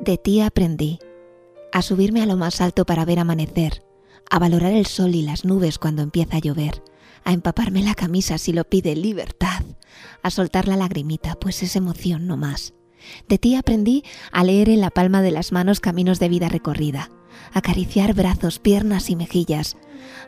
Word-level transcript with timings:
De 0.00 0.16
ti 0.16 0.40
aprendí 0.40 0.98
a 1.72 1.82
subirme 1.82 2.22
a 2.22 2.26
lo 2.26 2.38
más 2.38 2.62
alto 2.62 2.86
para 2.86 3.04
ver 3.04 3.18
amanecer, 3.18 3.84
a 4.30 4.38
valorar 4.38 4.72
el 4.72 4.86
sol 4.86 5.14
y 5.14 5.20
las 5.20 5.44
nubes 5.44 5.78
cuando 5.78 6.00
empieza 6.00 6.38
a 6.38 6.40
llover, 6.40 6.82
a 7.22 7.32
empaparme 7.32 7.82
la 7.82 7.94
camisa 7.94 8.38
si 8.38 8.54
lo 8.54 8.64
pide 8.64 8.96
libertad, 8.96 9.62
a 10.22 10.30
soltar 10.30 10.68
la 10.68 10.78
lagrimita, 10.78 11.34
pues 11.34 11.62
es 11.62 11.76
emoción 11.76 12.26
no 12.26 12.38
más. 12.38 12.72
De 13.28 13.36
ti 13.36 13.56
aprendí 13.56 14.02
a 14.32 14.42
leer 14.42 14.70
en 14.70 14.80
la 14.80 14.88
palma 14.88 15.20
de 15.20 15.32
las 15.32 15.52
manos 15.52 15.80
caminos 15.80 16.18
de 16.18 16.30
vida 16.30 16.48
recorrida, 16.48 17.10
acariciar 17.52 18.14
brazos, 18.14 18.58
piernas 18.58 19.10
y 19.10 19.16
mejillas. 19.16 19.76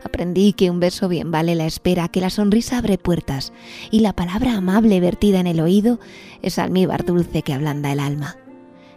Aprendí 0.03 0.53
que 0.53 0.69
un 0.69 0.79
beso 0.79 1.07
bien 1.07 1.31
vale 1.31 1.55
la 1.55 1.65
espera, 1.65 2.09
que 2.09 2.21
la 2.21 2.29
sonrisa 2.29 2.77
abre 2.77 2.99
puertas 2.99 3.53
y 3.89 4.01
la 4.01 4.13
palabra 4.13 4.53
amable 4.53 4.99
vertida 4.99 5.39
en 5.39 5.47
el 5.47 5.59
oído 5.59 5.99
es 6.43 6.59
almíbar 6.59 7.05
dulce 7.05 7.41
que 7.41 7.53
ablanda 7.53 7.91
el 7.91 7.99
alma. 7.99 8.37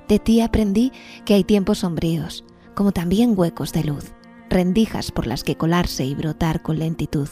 De 0.09 0.19
ti 0.19 0.41
aprendí 0.41 0.93
que 1.25 1.35
hay 1.35 1.45
tiempos 1.45 1.79
sombríos, 1.79 2.45
como 2.75 2.93
también 2.93 3.35
huecos 3.37 3.73
de 3.73 3.85
luz, 3.85 4.13
rendijas 4.49 5.11
por 5.11 5.27
las 5.27 5.43
que 5.43 5.57
colarse 5.57 6.05
y 6.05 6.15
brotar 6.15 6.63
con 6.63 6.79
lentitud. 6.79 7.29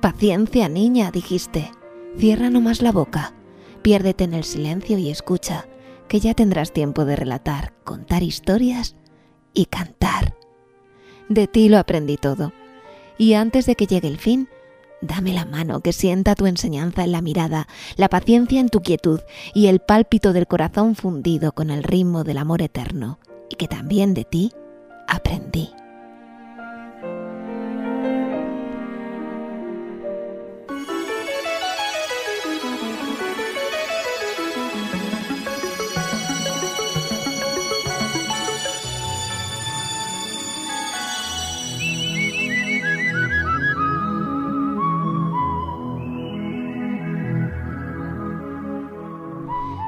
Paciencia, 0.00 0.68
niña, 0.68 1.10
dijiste. 1.10 1.70
Cierra 2.16 2.50
nomás 2.50 2.82
la 2.82 2.92
boca, 2.92 3.34
piérdete 3.82 4.24
en 4.24 4.34
el 4.34 4.44
silencio 4.44 4.98
y 4.98 5.10
escucha, 5.10 5.66
que 6.08 6.20
ya 6.20 6.34
tendrás 6.34 6.72
tiempo 6.72 7.04
de 7.04 7.16
relatar, 7.16 7.74
contar 7.84 8.22
historias 8.22 8.96
y 9.52 9.66
cantar. 9.66 10.36
De 11.28 11.46
ti 11.46 11.68
lo 11.68 11.78
aprendí 11.78 12.16
todo. 12.16 12.52
Y 13.18 13.34
antes 13.34 13.66
de 13.66 13.74
que 13.74 13.86
llegue 13.86 14.08
el 14.08 14.18
fin, 14.18 14.48
Dame 15.06 15.32
la 15.32 15.44
mano 15.44 15.80
que 15.80 15.92
sienta 15.92 16.34
tu 16.34 16.46
enseñanza 16.46 17.04
en 17.04 17.12
la 17.12 17.22
mirada, 17.22 17.68
la 17.96 18.08
paciencia 18.08 18.60
en 18.60 18.68
tu 18.68 18.80
quietud 18.80 19.20
y 19.54 19.68
el 19.68 19.78
pálpito 19.78 20.32
del 20.32 20.48
corazón 20.48 20.96
fundido 20.96 21.52
con 21.52 21.70
el 21.70 21.84
ritmo 21.84 22.24
del 22.24 22.38
amor 22.38 22.60
eterno, 22.60 23.20
y 23.48 23.54
que 23.54 23.68
también 23.68 24.14
de 24.14 24.24
ti 24.24 24.52
aprendí. 25.06 25.70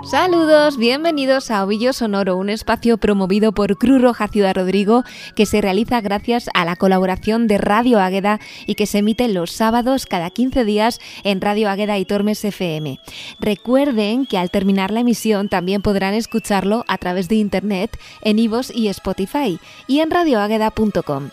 Saludos, 0.09 0.79
bienvenidos 0.79 1.51
a 1.51 1.63
Ovillo 1.63 1.93
Sonoro, 1.93 2.39
un 2.39 2.49
espacio 2.49 2.97
promovido 2.97 3.53
por 3.53 3.77
Cruz 3.77 4.01
Roja 4.01 4.27
Ciudad 4.27 4.55
Rodrigo 4.57 5.05
que 5.37 5.45
se 5.45 5.61
realiza 5.61 6.01
gracias 6.01 6.49
a 6.55 6.65
la 6.65 6.77
colaboración 6.77 7.47
de 7.47 7.59
Radio 7.59 8.01
Águeda 8.01 8.41
y 8.65 8.75
que 8.75 8.87
se 8.87 9.01
emite 9.01 9.29
los 9.29 9.53
sábados 9.53 10.07
cada 10.07 10.31
15 10.31 10.65
días 10.65 10.99
en 11.25 11.43
Radio 11.43 11.69
Águeda 11.69 11.99
y 11.99 12.07
Tormes 12.07 12.43
FM. 12.43 13.01
Recuerden 13.39 14.25
que 14.25 14.39
al 14.39 14.51
terminar 14.51 14.93
la 14.93 15.01
emisión 15.01 15.51
también 15.51 15.83
podrán 15.83 16.15
escucharlo 16.15 16.87
a 16.89 16.97
través 16.97 17.29
de 17.29 17.35
internet 17.35 17.99
en 18.23 18.39
Ivos 18.39 18.73
y 18.75 18.89
Spotify 18.89 19.59
y 19.89 20.01
en 20.01 20.11
radioagueda.com. 20.11 21.29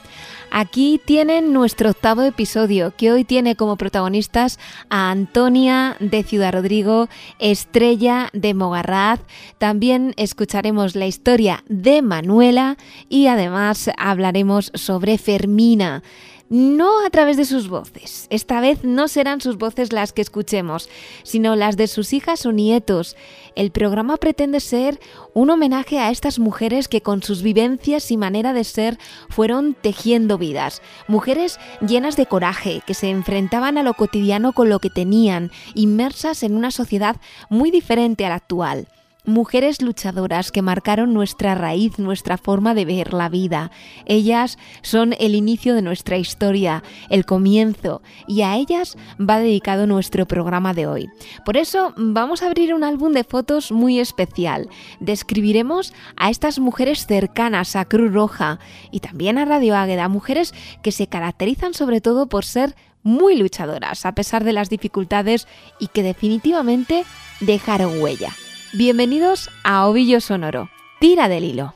Aquí 0.57 1.01
tienen 1.03 1.51
nuestro 1.51 1.89
octavo 1.89 2.21
episodio, 2.21 2.93
que 2.95 3.11
hoy 3.11 3.25
tiene 3.25 3.57
como 3.57 3.75
protagonistas 3.75 4.57
a 4.89 5.11
Antonia 5.11 5.97
de 5.99 6.23
Ciudad 6.23 6.53
Rodrigo, 6.53 7.09
Estrella 7.39 8.29
de 8.31 8.53
Mogarraz. 8.53 9.19
También 9.57 10.13
escucharemos 10.15 10.95
la 10.95 11.07
historia 11.07 11.65
de 11.67 12.01
Manuela 12.01 12.77
y 13.09 13.27
además 13.27 13.91
hablaremos 13.97 14.71
sobre 14.75 15.17
Fermina 15.17 16.03
no 16.49 17.05
a 17.05 17.09
través 17.09 17.37
de 17.37 17.45
sus 17.45 17.67
voces. 17.69 18.27
Esta 18.29 18.61
vez 18.61 18.83
no 18.83 19.07
serán 19.07 19.41
sus 19.41 19.57
voces 19.57 19.91
las 19.91 20.13
que 20.13 20.21
escuchemos, 20.21 20.89
sino 21.23 21.55
las 21.55 21.77
de 21.77 21.87
sus 21.87 22.13
hijas 22.13 22.45
o 22.45 22.51
nietos. 22.51 23.15
El 23.55 23.71
programa 23.71 24.17
pretende 24.17 24.59
ser 24.59 24.99
un 25.33 25.49
homenaje 25.49 25.99
a 25.99 26.11
estas 26.11 26.39
mujeres 26.39 26.87
que 26.87 27.01
con 27.01 27.23
sus 27.23 27.41
vivencias 27.41 28.11
y 28.11 28.17
manera 28.17 28.53
de 28.53 28.63
ser 28.63 28.97
fueron 29.29 29.73
tejiendo 29.73 30.37
vidas. 30.37 30.81
Mujeres 31.07 31.59
llenas 31.85 32.15
de 32.15 32.25
coraje, 32.25 32.81
que 32.85 32.93
se 32.93 33.09
enfrentaban 33.09 33.77
a 33.77 33.83
lo 33.83 33.93
cotidiano 33.93 34.53
con 34.53 34.69
lo 34.69 34.79
que 34.79 34.89
tenían, 34.89 35.51
inmersas 35.73 36.43
en 36.43 36.55
una 36.55 36.71
sociedad 36.71 37.17
muy 37.49 37.71
diferente 37.71 38.25
a 38.25 38.29
la 38.29 38.35
actual 38.35 38.87
mujeres 39.25 39.81
luchadoras 39.81 40.51
que 40.51 40.61
marcaron 40.61 41.13
nuestra 41.13 41.55
raíz, 41.55 41.99
nuestra 41.99 42.37
forma 42.37 42.73
de 42.73 42.85
ver 42.85 43.13
la 43.13 43.29
vida. 43.29 43.71
Ellas 44.05 44.57
son 44.81 45.13
el 45.19 45.35
inicio 45.35 45.75
de 45.75 45.81
nuestra 45.81 46.17
historia, 46.17 46.83
el 47.09 47.25
comienzo, 47.25 48.01
y 48.27 48.41
a 48.41 48.55
ellas 48.55 48.97
va 49.19 49.39
dedicado 49.39 49.87
nuestro 49.87 50.25
programa 50.25 50.73
de 50.73 50.87
hoy. 50.87 51.09
Por 51.45 51.57
eso 51.57 51.93
vamos 51.97 52.41
a 52.41 52.47
abrir 52.47 52.73
un 52.73 52.83
álbum 52.83 53.13
de 53.13 53.23
fotos 53.23 53.71
muy 53.71 53.99
especial. 53.99 54.69
Describiremos 54.99 55.93
a 56.15 56.29
estas 56.29 56.59
mujeres 56.59 57.05
cercanas 57.05 57.75
a 57.75 57.85
Cruz 57.85 58.13
Roja 58.13 58.59
y 58.91 58.99
también 58.99 59.37
a 59.37 59.45
Radio 59.45 59.75
Águeda, 59.75 60.07
mujeres 60.07 60.53
que 60.81 60.91
se 60.91 61.07
caracterizan 61.07 61.73
sobre 61.73 62.01
todo 62.01 62.27
por 62.27 62.45
ser 62.45 62.75
muy 63.03 63.37
luchadoras 63.37 64.05
a 64.05 64.15
pesar 64.15 64.43
de 64.43 64.53
las 64.53 64.69
dificultades 64.69 65.47
y 65.79 65.87
que 65.87 66.03
definitivamente 66.03 67.05
dejaron 67.39 68.01
huella. 68.01 68.33
Bienvenidos 68.77 69.49
a 69.63 69.87
Ovillo 69.87 70.19
Sonoro. 70.19 70.69
Tira 70.99 71.29
del 71.29 71.45
hilo. 71.45 71.73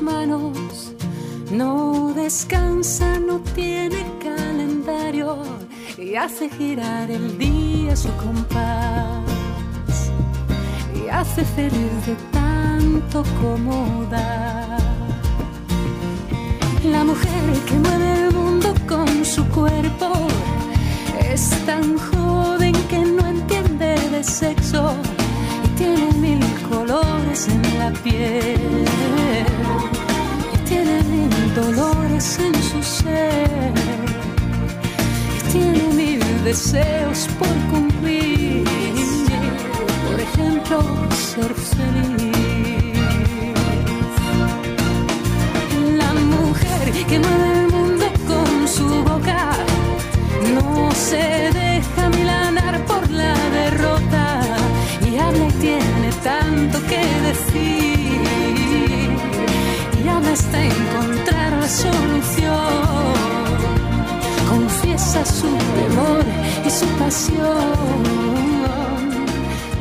Manos. 0.00 0.92
No 1.50 2.12
descansa, 2.14 3.18
no 3.18 3.40
tiene 3.54 4.04
calendario 4.22 5.36
y 5.98 6.14
hace 6.14 6.48
girar 6.50 7.10
el 7.10 7.38
día 7.38 7.96
su 7.96 8.08
compás. 8.16 10.10
Y 10.94 11.08
hace 11.08 11.44
feliz 11.44 12.06
de 12.06 12.16
tanto 12.32 13.24
como 13.40 14.06
da. 14.10 14.78
La 16.84 17.04
mujer 17.04 17.44
que 17.66 17.74
mueve 17.74 18.26
el 18.26 18.34
mundo 18.34 18.74
con 18.88 19.24
su 19.24 19.44
cuerpo 19.48 20.12
es 21.32 21.50
tan 21.64 21.96
joven 21.98 22.74
que 22.90 22.98
no 22.98 23.26
entiende 23.26 23.94
de 24.10 24.24
sexo 24.24 24.92
y 25.64 25.68
tiene 25.78 26.12
mil 26.14 26.41
colores 26.72 27.48
en 27.48 27.78
la 27.78 27.90
piel 28.02 28.84
tiene 30.64 31.02
mil 31.04 31.54
dolores 31.54 32.38
en 32.38 32.54
su 32.70 32.82
ser, 32.82 33.72
tiene 35.52 35.82
mil 35.94 36.44
deseos 36.44 37.28
por 37.38 37.54
cumplir, 37.70 38.64
por 40.08 40.18
ejemplo, 40.20 40.78
ser 41.30 41.52
feliz. 41.54 42.31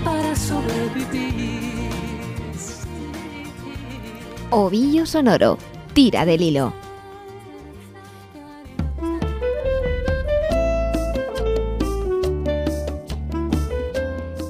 Para 0.04 0.36
sobrevivir. 0.36 1.90
Ovillo 4.50 5.06
sonoro, 5.06 5.58
tira 5.94 6.26
del 6.26 6.42
hilo. 6.42 6.74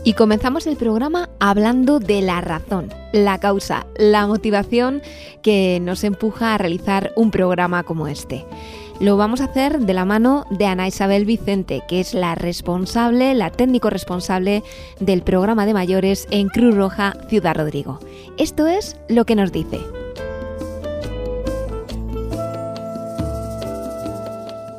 Y 0.03 0.13
comenzamos 0.13 0.65
el 0.65 0.77
programa 0.77 1.29
hablando 1.39 1.99
de 1.99 2.21
la 2.21 2.41
razón, 2.41 2.91
la 3.13 3.39
causa, 3.39 3.85
la 3.97 4.25
motivación 4.25 5.03
que 5.43 5.79
nos 5.79 6.03
empuja 6.03 6.55
a 6.55 6.57
realizar 6.57 7.11
un 7.15 7.29
programa 7.29 7.83
como 7.83 8.07
este. 8.07 8.43
Lo 8.99 9.15
vamos 9.15 9.41
a 9.41 9.45
hacer 9.45 9.79
de 9.79 9.93
la 9.93 10.05
mano 10.05 10.45
de 10.49 10.65
Ana 10.65 10.87
Isabel 10.87 11.25
Vicente, 11.25 11.83
que 11.87 11.99
es 11.99 12.15
la 12.15 12.33
responsable, 12.33 13.35
la 13.35 13.51
técnico 13.51 13.91
responsable 13.91 14.63
del 14.99 15.21
programa 15.21 15.67
de 15.67 15.73
mayores 15.73 16.27
en 16.31 16.49
Cruz 16.49 16.75
Roja 16.75 17.15
Ciudad 17.27 17.55
Rodrigo. 17.55 17.99
Esto 18.37 18.65
es 18.65 18.95
lo 19.07 19.25
que 19.25 19.35
nos 19.35 19.51
dice. 19.51 19.79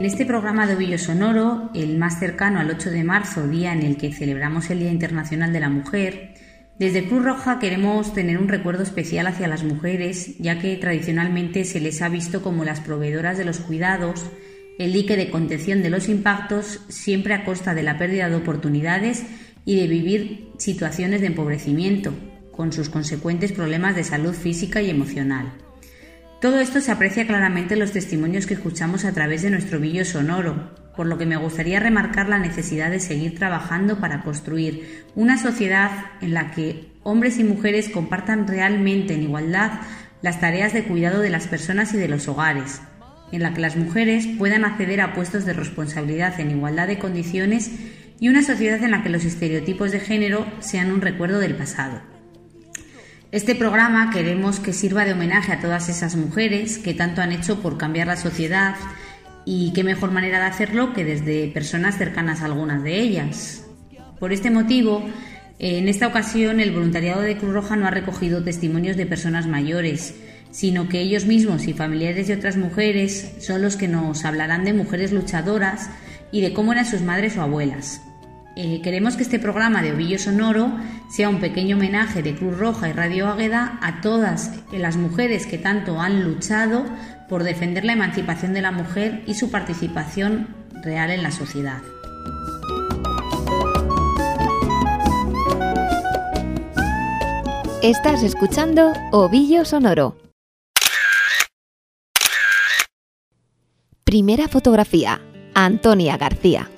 En 0.03 0.07
este 0.07 0.27
programa 0.27 0.67
de 0.67 0.75
Ovillo 0.75 0.99
Sonoro, 0.99 1.71
el 1.75 1.97
más 1.97 2.19
cercano 2.19 2.59
al 2.59 2.69
8 2.69 2.91
de 2.91 3.05
marzo, 3.05 3.47
día 3.47 3.73
en 3.73 3.83
el 3.83 3.97
que 3.97 4.13
celebramos 4.13 4.69
el 4.69 4.81
Día 4.81 4.91
Internacional 4.91 5.53
de 5.53 5.61
la 5.61 5.69
Mujer, 5.69 6.35
desde 6.77 7.07
Cruz 7.07 7.25
Roja 7.25 7.61
queremos 7.61 8.13
tener 8.13 8.39
un 8.39 8.49
recuerdo 8.49 8.83
especial 8.83 9.29
hacia 9.29 9.47
las 9.47 9.63
mujeres, 9.63 10.37
ya 10.39 10.59
que 10.59 10.77
tradicionalmente 10.77 11.65
se 11.65 11.79
les 11.79 12.03
ha 12.03 12.09
visto 12.09 12.43
como 12.43 12.65
las 12.65 12.81
proveedoras 12.81 13.39
de 13.39 13.45
los 13.45 13.61
cuidados, 13.61 14.27
el 14.81 14.93
dique 14.93 15.17
de 15.17 15.31
contención 15.31 15.85
de 15.85 15.91
los 15.91 16.09
impactos, 16.09 16.81
siempre 16.89 17.35
a 17.35 17.45
costa 17.45 17.73
de 17.73 17.85
la 17.85 17.97
pérdida 17.97 18.29
de 18.29 18.35
oportunidades 18.35 19.23
y 19.65 19.77
de 19.77 19.87
vivir 19.87 20.49
situaciones 20.59 21.21
de 21.21 21.29
empobrecimiento, 21.29 22.13
con 22.51 22.73
sus 22.73 22.89
consecuentes 22.89 23.53
problemas 23.53 23.95
de 23.95 24.03
salud 24.03 24.35
física 24.35 24.83
y 24.83 24.91
emocional. 24.91 25.62
Todo 26.43 26.59
esto 26.59 26.81
se 26.81 26.91
aprecia 26.91 27.25
claramente 27.25 27.75
en 27.75 27.81
los 27.81 27.93
testimonios 27.93 28.47
que 28.47 28.55
escuchamos 28.55 29.05
a 29.05 29.13
través 29.13 29.43
de 29.43 29.51
nuestro 29.51 29.79
vídeo 29.79 30.05
sonoro, 30.05 30.73
por 30.97 31.07
lo 31.07 31.17
que 31.17 31.25
me 31.25 31.37
gustaría 31.37 31.79
remarcar 31.79 32.29
la 32.29 32.41
necesidad 32.41 32.91
de 32.91 32.99
seguir 32.99 33.39
trabajando 33.39 34.01
para 34.01 34.25
construir 34.25 35.05
una 35.15 35.39
sociedad 35.39 35.93
en 36.21 36.35
la 36.35 36.51
que 36.51 36.89
hombres 37.05 37.39
y 37.39 37.45
mujeres 37.45 37.91
compartan 37.91 38.49
realmente 38.49 39.15
en 39.15 39.23
igualdad 39.23 39.83
las 40.21 40.41
tareas 40.41 40.73
de 40.73 40.83
cuidado 40.83 41.21
de 41.21 41.31
las 41.31 41.47
personas 41.47 41.95
y 41.95 41.97
de 41.97 42.09
los 42.09 42.27
hogares, 42.27 42.81
en 43.31 43.45
la 43.45 43.55
que 43.55 43.61
las 43.61 43.77
mujeres 43.77 44.27
puedan 44.37 44.65
acceder 44.65 45.01
a 45.01 45.15
puestos 45.15 45.45
de 45.45 45.53
responsabilidad 45.53 46.41
en 46.41 46.51
igualdad 46.51 46.89
de 46.89 46.99
condiciones 46.99 47.71
y 48.19 48.29
una 48.29 48.43
sociedad 48.43 48.83
en 48.83 48.91
la 48.91 49.05
que 49.05 49.11
los 49.11 49.25
estereotipos 49.25 49.93
de 49.93 50.01
género 50.01 50.45
sean 50.59 50.91
un 50.91 51.03
recuerdo 51.03 51.39
del 51.39 51.55
pasado. 51.55 52.12
Este 53.33 53.55
programa 53.55 54.11
queremos 54.11 54.61
que 54.61 54.75
sirva 54.75 55.07
de 55.07 55.15
homenaje 55.15 55.53
a 55.53 55.61
todas 55.61 55.89
esas 55.89 56.17
mujeres 56.17 56.77
que 56.77 56.93
tanto 56.93 57.23
han 57.23 57.33
hecho 57.33 57.63
por 57.63 57.79
cambiar 57.79 58.07
la 58.07 58.19
sociedad 58.19 58.75
y 59.47 59.73
qué 59.73 59.85
mejor 59.85 60.11
manera 60.11 60.39
de 60.39 60.45
hacerlo 60.45 60.93
que 60.93 61.03
desde 61.03 61.49
personas 61.49 61.97
cercanas 61.97 62.43
a 62.43 62.45
algunas 62.45 62.83
de 62.83 63.01
ellas. 63.01 63.65
Por 64.21 64.35
este 64.35 64.51
motivo, 64.51 65.09
en 65.59 65.89
esta 65.89 66.09
ocasión 66.09 66.61
el 66.61 66.73
voluntariado 66.73 67.23
de 67.23 67.39
Cruz 67.39 67.55
Roja 67.55 67.75
no 67.75 67.87
ha 67.87 67.91
recogido 67.91 68.45
testimonios 68.45 68.99
de 68.99 69.07
personas 69.07 69.47
mayores, 69.47 70.15
sino 70.51 70.91
que 70.91 71.01
ellos 71.01 71.25
mismos 71.25 71.67
y 71.67 71.73
familiares 71.73 72.29
de 72.29 72.35
otras 72.35 72.59
mujeres 72.59 73.37
son 73.39 73.63
los 73.63 73.77
que 73.77 73.89
nos 73.89 74.27
hablarán 74.27 74.67
de 74.67 74.75
mujeres 74.75 75.11
luchadoras 75.11 75.89
y 76.33 76.43
de 76.43 76.53
cómo 76.53 76.73
eran 76.73 76.85
sus 76.85 77.01
madres 77.01 77.39
o 77.39 77.41
abuelas. 77.41 78.03
Eh, 78.55 78.83
queremos 78.83 79.17
que 79.17 79.23
este 79.23 79.39
programa 79.39 79.81
de 79.81 79.93
Ovillo 79.93 80.19
Sonoro 80.19 80.71
sea 81.09 81.31
un 81.31 81.41
pequeño 81.41 81.77
homenaje 81.77 82.23
de 82.23 82.35
Cruz 82.35 82.59
Roja 82.59 82.91
y 82.91 82.93
Radio 82.93 83.29
Águeda 83.29 83.79
a 83.81 84.03
todas 84.03 84.53
las 84.73 84.97
mujeres 84.97 85.47
que 85.47 85.57
tanto 85.57 86.01
han 86.01 86.23
luchado 86.23 86.85
por 87.31 87.45
defender 87.45 87.87
la 87.87 87.95
emancipación 87.95 88.53
de 88.53 88.61
la 88.61 88.71
mujer 88.71 89.23
y 89.27 89.35
su 89.35 89.51
participación 89.51 90.49
real 90.83 91.11
en 91.11 91.23
la 91.23 91.31
sociedad. 91.31 91.81
Estás 97.83 98.23
escuchando 98.23 98.93
Ovillo 99.13 99.65
Sonoro. 99.65 100.17
Primera 104.05 104.47
fotografía. 104.47 105.23
Antonia 105.55 106.17
García. 106.19 106.69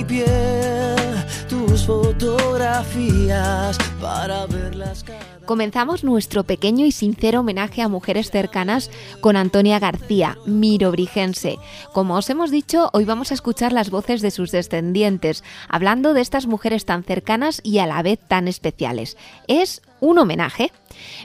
Mi 0.00 0.04
piel 0.06 1.26
tus 1.48 1.84
fotografías 1.86 3.76
para 4.00 4.46
verlas 4.46 5.04
Comenzamos 5.44 6.04
nuestro 6.04 6.44
pequeño 6.44 6.86
y 6.86 6.92
sincero 6.92 7.40
homenaje 7.40 7.82
a 7.82 7.88
mujeres 7.88 8.30
cercanas 8.30 8.90
con 9.20 9.36
Antonia 9.36 9.80
García, 9.80 10.38
mirobrigense. 10.46 11.58
Como 11.92 12.14
os 12.14 12.30
hemos 12.30 12.52
dicho, 12.52 12.88
hoy 12.92 13.04
vamos 13.04 13.32
a 13.32 13.34
escuchar 13.34 13.72
las 13.72 13.90
voces 13.90 14.22
de 14.22 14.30
sus 14.30 14.52
descendientes, 14.52 15.42
hablando 15.68 16.14
de 16.14 16.20
estas 16.20 16.46
mujeres 16.46 16.84
tan 16.84 17.02
cercanas 17.02 17.60
y 17.64 17.78
a 17.78 17.86
la 17.86 18.00
vez 18.02 18.20
tan 18.20 18.46
especiales. 18.46 19.16
Es 19.48 19.82
un 19.98 20.20
homenaje. 20.20 20.70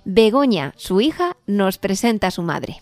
Begoña, 0.06 0.74
su 0.75 1.01
hija, 1.01 1.38
nos 1.45 1.77
presenta 1.77 2.27
a 2.27 2.31
su 2.31 2.42
madre. 2.42 2.81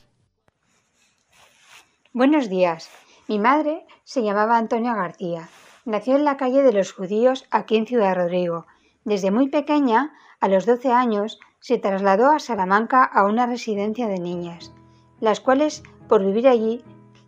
Buenos 2.13 2.49
días. 2.49 2.89
Mi 3.27 3.37
madre 3.37 3.85
se 4.05 4.23
llamaba 4.23 4.57
Antonia 4.57 4.95
García. 4.95 5.49
Nació 5.85 6.15
en 6.15 6.23
la 6.23 6.37
calle 6.37 6.63
de 6.63 6.71
los 6.71 6.93
judíos 6.93 7.45
aquí 7.51 7.75
en 7.75 7.85
Ciudad 7.85 8.15
Rodrigo. 8.15 8.65
Desde 9.03 9.31
muy 9.31 9.49
pequeña, 9.49 10.13
a 10.39 10.47
los 10.47 10.65
12 10.65 10.93
años, 10.93 11.39
se 11.59 11.77
trasladó 11.77 12.31
a 12.31 12.39
Salamanca 12.39 13.03
a 13.03 13.25
una 13.25 13.47
residencia 13.47 14.07
de 14.07 14.19
niñas, 14.19 14.73
las 15.19 15.41
cuales, 15.41 15.83
por 16.07 16.25
vivir 16.25 16.47
allí, 16.47 16.83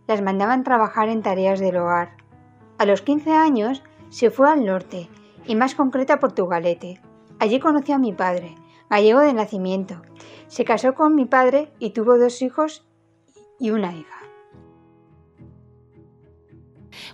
las 0.08 0.22
mandaban 0.22 0.64
trabajar 0.64 1.10
en 1.10 1.22
tareas 1.22 1.60
del 1.60 1.78
hogar. 1.78 2.16
A 2.78 2.86
los 2.86 3.02
15 3.02 3.34
años 3.34 3.84
se 4.10 4.30
fue 4.30 4.50
al 4.50 4.66
norte, 4.66 5.10
y 5.46 5.56
más 5.56 5.76
concreta 5.76 6.16
a 6.16 6.20
Portugalete. 6.20 7.02
Allí 7.40 7.60
conoció 7.60 7.96
a 7.96 8.00
mi 8.00 8.14
padre, 8.14 8.56
gallego 8.90 9.20
de 9.20 9.34
nacimiento. 9.34 10.02
Se 10.48 10.64
casó 10.64 10.94
con 10.94 11.16
mi 11.16 11.26
padre 11.26 11.74
y 11.80 11.90
tuvo 11.90 12.18
dos 12.18 12.42
hijos 12.42 12.88
y 13.60 13.72
una 13.72 13.94
hija. 13.94 14.15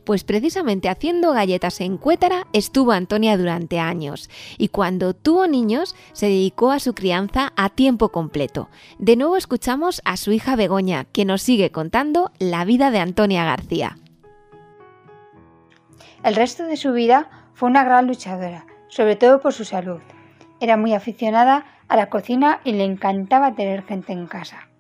Pues 0.06 0.24
precisamente 0.24 0.90
haciendo 0.90 1.32
galletas 1.32 1.82
en 1.82 1.98
Cuétara 1.98 2.48
estuvo 2.54 2.92
Antonia 2.92 3.38
durante 3.38 3.80
años 3.80 4.30
y 4.58 4.70
cuando 4.70 5.14
tuvo 5.14 5.48
niños 5.48 5.96
se 6.14 6.28
dedicó 6.28 6.72
a 6.72 6.80
su 6.80 6.94
crianza 6.94 7.54
a 7.56 7.70
tiempo 7.70 8.10
completo. 8.10 8.70
De 9.00 9.16
nuevo 9.16 9.38
escuchamos 9.38 10.02
a 10.06 10.18
su 10.18 10.32
hija 10.32 10.56
Begoña, 10.56 11.06
que 11.06 11.26
nos 11.26 11.42
sigue 11.42 11.72
contando 11.72 12.32
la 12.40 12.66
vida 12.66 12.92
de 12.92 13.00
Antonia 13.00 13.46
García. 13.46 13.98
El 16.24 16.36
resto 16.36 16.64
de 16.66 16.78
su 16.78 16.94
vida 16.94 17.30
fue 17.54 17.70
una 17.70 17.84
gran 17.84 18.08
luchadora, 18.08 18.66
sobre 18.88 19.16
todo 19.16 19.42
por 19.42 19.54
su 19.54 19.66
salud. 19.66 20.02
Era 20.60 20.78
muy 20.78 20.94
aficionada 20.94 21.66
a 21.88 21.96
la 21.96 22.10
cocina 22.10 22.62
y 22.64 22.74
le 22.74 22.84
encantaba 22.84 23.56
tener 23.56 23.84
gente 23.84 24.14
en 24.14 24.28
casa 24.28 24.71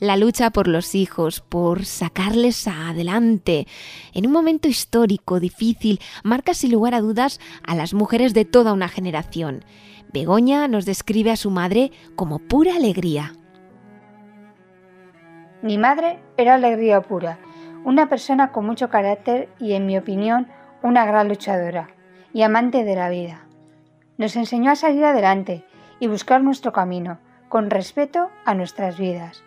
la 0.00 0.16
lucha 0.16 0.50
por 0.50 0.66
los 0.66 0.94
hijos, 0.94 1.40
por 1.40 1.84
sacarles 1.84 2.66
adelante. 2.66 3.66
En 4.14 4.26
un 4.26 4.32
momento 4.32 4.66
histórico 4.66 5.38
difícil, 5.38 6.00
marca 6.24 6.54
sin 6.54 6.72
lugar 6.72 6.94
a 6.94 7.00
dudas 7.00 7.38
a 7.66 7.74
las 7.74 7.92
mujeres 7.94 8.34
de 8.34 8.46
toda 8.46 8.72
una 8.72 8.88
generación. 8.88 9.62
Begoña 10.12 10.66
nos 10.66 10.86
describe 10.86 11.30
a 11.30 11.36
su 11.36 11.50
madre 11.50 11.92
como 12.16 12.38
pura 12.38 12.74
alegría. 12.76 13.34
Mi 15.62 15.76
madre 15.76 16.18
era 16.38 16.54
alegría 16.54 17.02
pura, 17.02 17.38
una 17.84 18.08
persona 18.08 18.50
con 18.50 18.64
mucho 18.64 18.88
carácter 18.88 19.50
y, 19.58 19.74
en 19.74 19.84
mi 19.84 19.98
opinión, 19.98 20.48
una 20.82 21.04
gran 21.04 21.28
luchadora 21.28 21.90
y 22.32 22.42
amante 22.42 22.84
de 22.84 22.96
la 22.96 23.10
vida. 23.10 23.46
Nos 24.16 24.36
enseñó 24.36 24.70
a 24.70 24.76
salir 24.76 25.04
adelante 25.04 25.64
y 26.00 26.06
buscar 26.06 26.42
nuestro 26.42 26.72
camino, 26.72 27.18
con 27.50 27.68
respeto 27.68 28.30
a 28.46 28.54
nuestras 28.54 28.96
vidas 28.98 29.42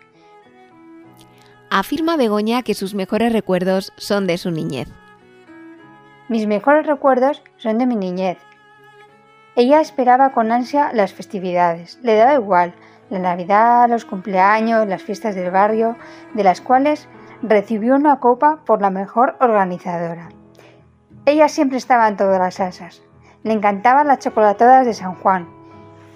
afirma 1.74 2.16
Begoña 2.16 2.62
que 2.62 2.72
sus 2.72 2.94
mejores 2.94 3.32
recuerdos 3.32 3.92
son 3.96 4.28
de 4.28 4.38
su 4.38 4.52
niñez. 4.52 4.88
Mis 6.28 6.46
mejores 6.46 6.86
recuerdos 6.86 7.42
son 7.56 7.78
de 7.78 7.86
mi 7.86 7.96
niñez. 7.96 8.38
Ella 9.56 9.80
esperaba 9.80 10.30
con 10.30 10.52
ansia 10.52 10.92
las 10.92 11.12
festividades, 11.12 11.98
le 12.02 12.14
daba 12.14 12.34
igual, 12.34 12.74
la 13.10 13.18
Navidad, 13.18 13.88
los 13.88 14.04
cumpleaños, 14.04 14.86
las 14.86 15.02
fiestas 15.02 15.34
del 15.34 15.50
barrio, 15.50 15.96
de 16.34 16.44
las 16.44 16.60
cuales 16.60 17.08
recibió 17.42 17.96
una 17.96 18.20
copa 18.20 18.60
por 18.64 18.80
la 18.80 18.90
mejor 18.90 19.36
organizadora. 19.40 20.28
Ella 21.26 21.48
siempre 21.48 21.78
estaba 21.78 22.06
en 22.06 22.16
todas 22.16 22.38
las 22.38 22.54
salsas. 22.54 23.02
Le 23.42 23.52
encantaban 23.52 24.06
las 24.06 24.20
chocolatadas 24.20 24.86
de 24.86 24.94
San 24.94 25.16
Juan. 25.16 25.48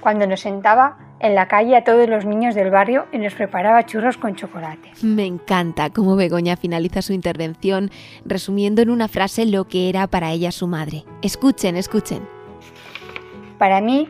Cuando 0.03 0.25
nos 0.29 0.41
sentaba 0.41 0.99
en 1.21 1.35
la 1.35 1.49
calle 1.49 1.77
a 1.77 1.85
todos 1.85 2.09
los 2.09 2.25
niños 2.25 2.55
del 2.55 2.71
barrio 2.71 3.07
y 3.13 3.19
nos 3.19 3.35
preparaba 3.35 3.85
churros 3.87 4.17
con 4.17 4.35
chocolate. 4.35 4.91
Me 5.03 5.27
encanta 5.27 5.91
cómo 5.91 6.17
Begoña 6.17 6.57
finaliza 6.57 7.03
su 7.03 7.13
intervención 7.13 7.91
resumiendo 8.25 8.83
en 8.83 8.91
una 8.91 9.09
frase 9.09 9.47
lo 9.47 9.67
que 9.67 9.89
era 9.89 10.07
para 10.07 10.31
ella 10.31 10.53
su 10.53 10.67
madre. 10.67 11.05
Escuchen, 11.23 11.77
escuchen. 11.77 12.29
Para 13.59 13.81
mí 13.81 14.09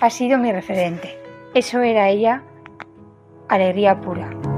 ha 0.00 0.10
sido 0.10 0.38
mi 0.38 0.52
referente. 0.52 1.18
Eso 1.54 1.80
era 1.80 2.08
ella, 2.08 2.42
alegría 3.48 4.00
pura. 4.00 4.53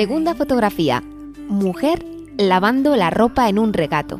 Segunda 0.00 0.34
fotografía. 0.34 1.02
Mujer 1.46 2.06
lavando 2.38 2.96
la 2.96 3.10
ropa 3.10 3.50
en 3.50 3.58
un 3.58 3.74
regato. 3.74 4.18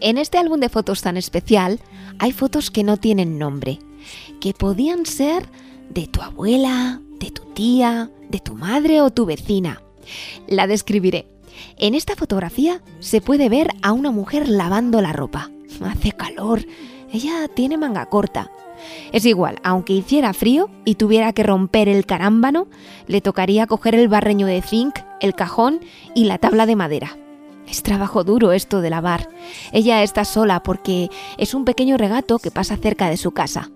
En 0.00 0.16
este 0.16 0.38
álbum 0.38 0.58
de 0.58 0.70
fotos 0.70 1.02
tan 1.02 1.18
especial 1.18 1.80
hay 2.18 2.32
fotos 2.32 2.70
que 2.70 2.82
no 2.82 2.96
tienen 2.96 3.38
nombre, 3.38 3.78
que 4.40 4.54
podían 4.54 5.04
ser 5.04 5.44
de 5.90 6.06
tu 6.06 6.22
abuela, 6.22 7.02
de 7.20 7.30
tu 7.30 7.42
tía, 7.52 8.10
de 8.30 8.38
tu 8.38 8.54
madre 8.54 9.02
o 9.02 9.10
tu 9.10 9.26
vecina. 9.26 9.82
La 10.48 10.66
describiré. 10.66 11.31
En 11.78 11.94
esta 11.94 12.16
fotografía 12.16 12.82
se 13.00 13.20
puede 13.20 13.48
ver 13.48 13.70
a 13.82 13.92
una 13.92 14.10
mujer 14.10 14.48
lavando 14.48 15.00
la 15.00 15.12
ropa. 15.12 15.50
Hace 15.84 16.12
calor. 16.12 16.64
Ella 17.12 17.48
tiene 17.48 17.76
manga 17.76 18.06
corta. 18.06 18.50
Es 19.12 19.26
igual, 19.26 19.58
aunque 19.62 19.92
hiciera 19.92 20.32
frío 20.32 20.70
y 20.84 20.96
tuviera 20.96 21.32
que 21.32 21.42
romper 21.42 21.88
el 21.88 22.06
carámbano, 22.06 22.66
le 23.06 23.20
tocaría 23.20 23.66
coger 23.66 23.94
el 23.94 24.08
barreño 24.08 24.46
de 24.46 24.62
zinc, 24.62 24.98
el 25.20 25.34
cajón 25.34 25.80
y 26.14 26.24
la 26.24 26.38
tabla 26.38 26.66
de 26.66 26.76
madera. 26.76 27.16
Es 27.68 27.82
trabajo 27.82 28.24
duro 28.24 28.52
esto 28.52 28.80
de 28.80 28.90
lavar. 28.90 29.28
Ella 29.72 30.02
está 30.02 30.24
sola 30.24 30.62
porque 30.62 31.10
es 31.38 31.54
un 31.54 31.64
pequeño 31.64 31.96
regato 31.96 32.38
que 32.38 32.50
pasa 32.50 32.76
cerca 32.76 33.08
de 33.08 33.16
su 33.16 33.30
casa. 33.30 33.70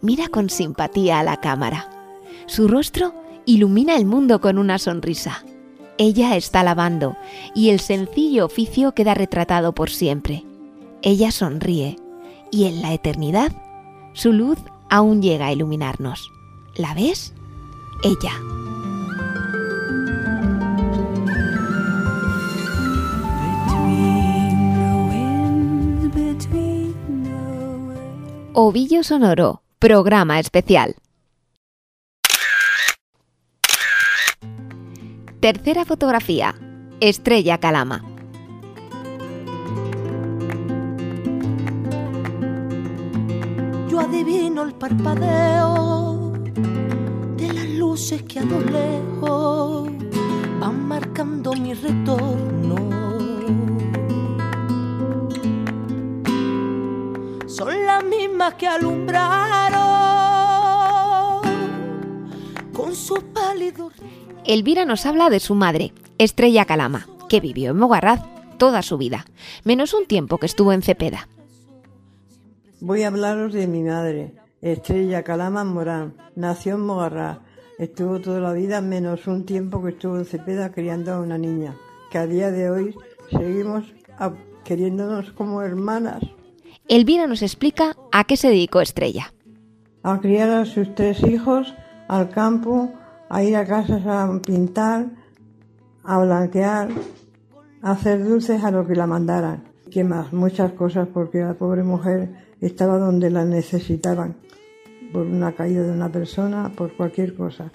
Mira 0.00 0.28
con 0.28 0.50
simpatía 0.50 1.18
a 1.18 1.22
la 1.22 1.38
cámara. 1.38 1.90
Su 2.46 2.68
rostro 2.68 3.14
ilumina 3.46 3.96
el 3.96 4.04
mundo 4.04 4.40
con 4.40 4.58
una 4.58 4.78
sonrisa. 4.78 5.44
Ella 5.98 6.36
está 6.36 6.62
lavando 6.62 7.16
y 7.56 7.70
el 7.70 7.80
sencillo 7.80 8.46
oficio 8.46 8.92
queda 8.92 9.14
retratado 9.14 9.74
por 9.74 9.90
siempre. 9.90 10.44
Ella 11.02 11.32
sonríe 11.32 11.96
y 12.52 12.66
en 12.66 12.82
la 12.82 12.94
eternidad 12.94 13.52
su 14.12 14.32
luz 14.32 14.58
aún 14.88 15.22
llega 15.22 15.46
a 15.46 15.52
iluminarnos. 15.52 16.30
¿La 16.76 16.94
ves? 16.94 17.34
Ella. 18.04 18.32
Ovillo 28.52 29.02
Sonoro, 29.02 29.62
programa 29.80 30.38
especial. 30.38 30.94
Tercera 35.40 35.84
fotografía. 35.84 36.52
Estrella 36.98 37.58
Calama. 37.58 38.04
Yo 43.88 44.00
adivino 44.00 44.64
el 44.64 44.74
parpadeo 44.74 46.32
de 47.36 47.52
las 47.52 47.68
luces 47.68 48.24
que 48.24 48.40
a 48.40 48.44
lo 48.44 48.58
lejos 48.62 49.90
van 50.58 50.88
marcando 50.88 51.52
mi 51.52 51.72
retorno. 51.72 52.74
Son 57.46 57.86
las 57.86 58.02
mismas 58.02 58.54
que 58.54 58.66
alumbraron 58.66 59.78
con 62.72 62.92
sus 62.96 63.20
pálidos 63.32 63.92
Elvira 64.48 64.86
nos 64.86 65.04
habla 65.04 65.28
de 65.28 65.40
su 65.40 65.54
madre, 65.54 65.92
Estrella 66.16 66.64
Calama, 66.64 67.06
que 67.28 67.38
vivió 67.38 67.72
en 67.72 67.76
Mogarraz 67.76 68.22
toda 68.56 68.80
su 68.80 68.96
vida, 68.96 69.26
menos 69.62 69.92
un 69.92 70.06
tiempo 70.06 70.38
que 70.38 70.46
estuvo 70.46 70.72
en 70.72 70.80
Cepeda. 70.80 71.28
Voy 72.80 73.02
a 73.02 73.08
hablaros 73.08 73.52
de 73.52 73.66
mi 73.66 73.82
madre, 73.82 74.32
Estrella 74.62 75.22
Calama 75.22 75.64
Morán. 75.64 76.14
Nació 76.34 76.76
en 76.76 76.80
Mogarraz. 76.80 77.40
Estuvo 77.78 78.20
toda 78.20 78.40
la 78.40 78.54
vida 78.54 78.80
menos 78.80 79.26
un 79.26 79.44
tiempo 79.44 79.82
que 79.82 79.90
estuvo 79.90 80.16
en 80.16 80.24
Cepeda 80.24 80.72
criando 80.72 81.12
a 81.12 81.20
una 81.20 81.36
niña, 81.36 81.76
que 82.10 82.16
a 82.16 82.26
día 82.26 82.50
de 82.50 82.70
hoy 82.70 82.94
seguimos 83.30 83.84
queriéndonos 84.64 85.30
como 85.32 85.60
hermanas. 85.60 86.22
Elvira 86.88 87.26
nos 87.26 87.42
explica 87.42 87.96
a 88.12 88.24
qué 88.24 88.38
se 88.38 88.48
dedicó 88.48 88.80
Estrella. 88.80 89.34
A 90.02 90.18
criar 90.20 90.48
a 90.48 90.64
sus 90.64 90.94
tres 90.94 91.22
hijos, 91.22 91.74
al 92.08 92.30
campo, 92.30 92.94
a 93.28 93.42
ir 93.42 93.56
a 93.56 93.64
casas 93.64 94.06
a 94.06 94.28
pintar, 94.44 95.06
a 96.04 96.18
blanquear, 96.18 96.88
a 97.82 97.90
hacer 97.90 98.24
dulces 98.24 98.62
a 98.64 98.70
lo 98.70 98.86
que 98.86 98.94
la 98.94 99.06
mandaran. 99.06 99.64
¿Qué 99.90 100.04
más? 100.04 100.32
Muchas 100.32 100.72
cosas 100.72 101.08
porque 101.12 101.40
la 101.40 101.54
pobre 101.54 101.82
mujer 101.82 102.30
estaba 102.60 102.98
donde 102.98 103.30
la 103.30 103.44
necesitaban, 103.44 104.36
por 105.12 105.26
una 105.26 105.52
caída 105.52 105.82
de 105.82 105.92
una 105.92 106.10
persona, 106.10 106.70
por 106.74 106.94
cualquier 106.96 107.34
cosa. 107.34 107.70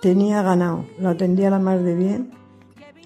Tenía 0.00 0.42
ganado, 0.42 0.86
lo 0.98 1.10
atendía 1.10 1.50
la 1.50 1.58
más 1.58 1.82
de 1.82 1.94
bien 1.94 2.30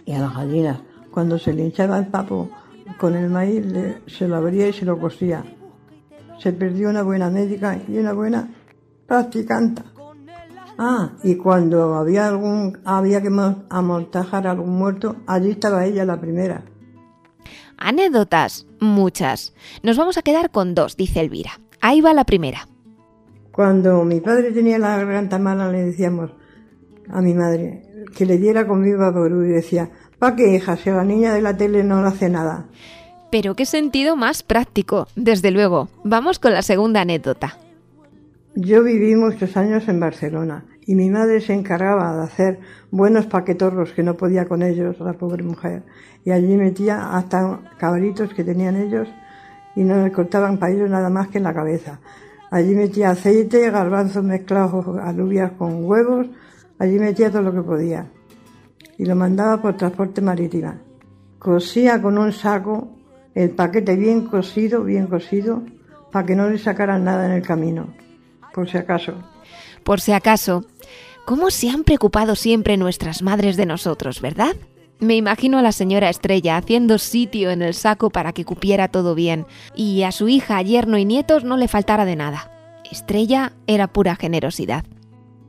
y 0.05 0.13
a 0.13 0.21
las 0.21 0.35
gallinas. 0.35 0.81
Cuando 1.11 1.39
se 1.39 1.53
le 1.53 1.65
hinchaba 1.65 1.99
el 1.99 2.07
papo 2.07 2.51
con 2.99 3.15
el 3.15 3.31
maíz, 3.31 3.65
se 4.07 4.29
lo 4.29 4.37
abría 4.37 4.69
y 4.69 4.73
se 4.73 4.85
lo 4.85 4.99
cosía. 4.99 5.45
Se 6.39 6.53
perdió 6.53 6.91
una 6.91 7.03
buena 7.03 7.31
médica 7.31 7.79
y 7.89 7.99
una 7.99 8.13
buena 8.13 8.49
practicanta. 9.07 9.85
Ah, 10.79 11.13
y 11.23 11.37
cuando 11.37 11.95
había 11.95 12.27
algún, 12.27 12.79
había 12.85 13.23
que 13.23 13.31
mo- 13.31 13.65
amortajar 13.71 14.47
a 14.47 14.53
algún 14.53 14.77
muerto, 14.77 15.17
allí 15.27 15.51
estaba 15.51 15.85
ella 15.87 16.05
la 16.05 16.21
primera. 16.21 16.65
Anécdotas, 17.77 18.67
muchas. 18.81 19.55
Nos 19.83 19.97
vamos 19.97 20.17
a 20.19 20.23
quedar 20.23 20.51
con 20.51 20.75
dos, 20.75 20.97
dice 20.97 21.21
Elvira. 21.21 21.61
Ahí 21.81 22.01
va 22.01 22.15
la 22.15 22.25
primera. 22.25 22.67
Cuando 23.53 24.05
mi 24.05 24.21
padre 24.21 24.53
tenía 24.53 24.79
la 24.79 24.97
garganta 24.97 25.39
mala, 25.39 25.71
le 25.71 25.83
decíamos 25.85 26.31
a 27.09 27.21
mi 27.21 27.35
madre 27.35 27.83
que 28.17 28.27
le 28.27 28.39
diera 28.39 28.67
conmigo 28.67 29.03
a 29.05 29.11
Ború 29.11 29.45
y 29.45 29.49
decía, 29.49 29.91
¿pa 30.19 30.35
qué 30.35 30.55
hija? 30.55 30.77
Si 30.77 30.91
la 30.91 31.05
niña 31.05 31.35
de 31.35 31.43
la 31.43 31.57
tele 31.57 31.85
no 31.85 32.01
le 32.03 32.09
hace 32.09 32.29
nada. 32.29 32.67
Pero 33.31 33.55
qué 33.55 33.67
sentido 33.67 34.17
más 34.17 34.43
práctico, 34.43 35.09
desde 35.17 35.51
luego. 35.51 35.89
Vamos 36.05 36.39
con 36.39 36.53
la 36.53 36.63
segunda 36.63 37.01
anécdota. 37.03 37.59
Yo 38.57 38.85
viví 38.85 39.17
muchos 39.17 39.57
años 39.57 39.89
en 39.89 39.99
Barcelona 39.99 40.65
y 40.87 40.95
mi 40.95 41.11
madre 41.11 41.41
se 41.41 41.53
encargaba 41.53 42.17
de 42.17 42.23
hacer 42.23 42.61
buenos 42.93 43.27
paquetorros 43.27 43.93
que 43.93 44.05
no 44.05 44.17
podía 44.17 44.47
con 44.47 44.63
ellos, 44.63 45.01
la 45.01 45.15
pobre 45.15 45.43
mujer. 45.43 45.83
Y 46.25 46.31
allí 46.31 46.57
metía 46.57 47.17
hasta 47.17 47.61
cabritos 47.79 48.33
que 48.33 48.45
tenían 48.45 48.77
ellos 48.77 49.09
y 49.75 49.83
no 49.83 50.01
le 50.05 50.13
cortaban 50.13 50.59
para 50.59 50.73
ellos 50.73 50.89
nada 50.89 51.11
más 51.11 51.29
que 51.29 51.39
en 51.39 51.45
la 51.45 51.53
cabeza. 51.53 51.99
Allí 52.53 52.77
metía 52.77 53.11
aceite, 53.11 53.71
garbanzos 53.73 54.23
mezclados, 54.23 54.87
alubias 55.03 55.51
con 55.59 55.85
huevos, 55.85 56.29
allí 56.79 56.97
metía 57.01 57.33
todo 57.33 57.43
lo 57.43 57.53
que 57.53 57.63
podía. 57.63 58.07
Y 58.99 59.05
lo 59.05 59.17
mandaba 59.17 59.61
por 59.61 59.77
transporte 59.77 60.21
marítimo. 60.21 60.75
Cosía 61.41 62.01
con 62.01 62.19
un 62.19 62.33
saco 62.33 62.89
el 63.35 63.51
paquete 63.51 63.97
bien 63.97 64.27
cosido, 64.27 64.85
bien 64.85 65.09
cosido, 65.09 65.65
para 66.13 66.25
que 66.25 66.37
no 66.37 66.49
le 66.49 66.59
sacaran 66.59 67.03
nada 67.03 67.27
en 67.27 67.33
el 67.33 67.43
camino, 67.43 67.89
por 68.55 68.71
si 68.71 68.79
acaso. 68.79 69.15
Por 69.83 70.01
si 70.01 70.13
acaso, 70.13 70.65
¿cómo 71.27 71.51
se 71.51 71.69
han 71.69 71.85
preocupado 71.85 72.37
siempre 72.37 72.77
nuestras 72.77 73.21
madres 73.21 73.57
de 73.57 73.67
nosotros, 73.67 74.21
verdad? 74.21 74.57
Me 75.01 75.17
imagino 75.17 75.59
a 75.59 75.63
la 75.63 75.73
señora 75.73 76.09
Estrella 76.09 76.57
haciendo 76.57 76.99
sitio 76.99 77.51
en 77.51 77.61
el 77.61 77.75
saco 77.75 78.11
para 78.11 78.33
que 78.33 78.45
cupiera 78.45 78.89
todo 78.89 79.15
bien 79.15 79.45
y 79.75 80.03
a 80.05 80.13
su 80.13 80.29
hija, 80.29 80.63
yerno 80.63 80.97
y 80.97 81.05
nietos 81.05 81.45
no 81.45 81.57
le 81.57 81.69
faltara 81.69 82.05
de 82.05 82.17
nada. 82.17 82.51
Estrella 82.91 83.53
era 83.67 83.89
pura 83.89 84.15
generosidad. 84.15 84.85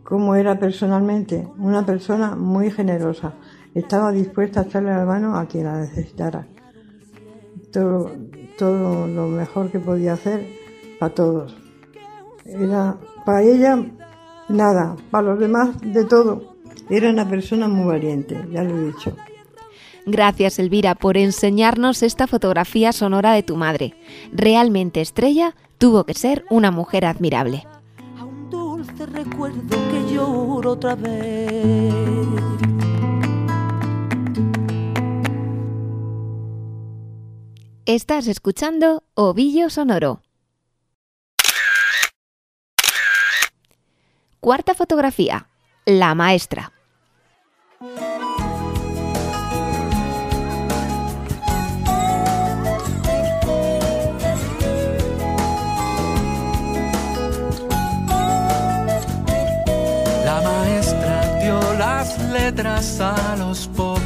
Cómo 0.04 0.36
era 0.36 0.60
personalmente, 0.60 1.48
una 1.58 1.86
persona 1.86 2.36
muy 2.36 2.72
generosa. 2.72 3.34
Estaba 3.76 4.12
dispuesta 4.12 4.62
a 4.62 4.64
echarle 4.64 4.90
la 4.90 5.06
mano 5.06 5.38
a 5.38 5.48
quien 5.48 5.66
la 5.66 5.80
necesitara. 5.80 6.48
Todo, 7.72 8.12
todo 8.58 9.08
lo 9.08 9.28
mejor 9.28 9.70
que 9.70 9.80
podía 9.80 10.14
hacer 10.14 10.48
para 11.00 11.14
todos. 11.14 11.65
Era 12.46 12.98
para 13.26 13.42
ella 13.42 13.84
nada, 14.50 14.96
para 15.10 15.30
los 15.30 15.40
demás 15.40 15.82
de 15.82 16.06
todo. 16.06 16.56
Era 16.90 17.10
una 17.10 17.28
persona 17.28 17.68
muy 17.68 17.88
valiente, 17.88 18.40
ya 18.52 18.64
lo 18.64 18.78
he 18.78 18.86
dicho. 18.86 19.16
Gracias, 20.06 20.60
Elvira, 20.60 20.94
por 20.94 21.18
enseñarnos 21.18 22.04
esta 22.04 22.28
fotografía 22.28 22.94
sonora 22.94 23.34
de 23.34 23.42
tu 23.42 23.56
madre. 23.56 23.96
Realmente 24.32 25.02
estrella 25.02 25.56
tuvo 25.80 26.04
que 26.04 26.14
ser 26.14 26.46
una 26.52 26.70
mujer 26.70 27.06
admirable. 27.06 27.64
A 28.20 28.24
un 28.24 28.48
dulce 28.52 29.08
recuerdo 29.08 29.76
que 29.90 30.14
lloro 30.14 30.74
otra 30.74 30.94
vez. 30.94 31.94
Estás 37.88 38.28
escuchando 38.28 39.04
Ovillo 39.16 39.72
Sonoro. 39.72 40.25
Cuarta 44.46 44.76
fotografía. 44.76 45.48
La 45.88 46.14
maestra. 46.14 46.72
La 60.24 60.42
maestra 60.44 61.40
dio 61.42 61.60
las 61.80 62.20
letras 62.32 63.02
a 63.02 63.36
los 63.40 63.68
pobres. 63.70 64.04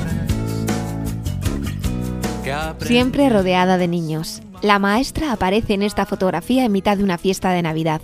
Siempre 2.80 3.28
rodeada 3.28 3.78
de 3.78 3.90
niños. 3.90 4.42
La 4.62 4.80
maestra 4.80 5.34
aparece 5.34 5.74
en 5.74 5.84
esta 5.84 6.06
fotografía 6.06 6.64
en 6.64 6.72
mitad 6.72 6.96
de 6.96 7.04
una 7.04 7.18
fiesta 7.18 7.52
de 7.52 7.62
Navidad. 7.62 8.00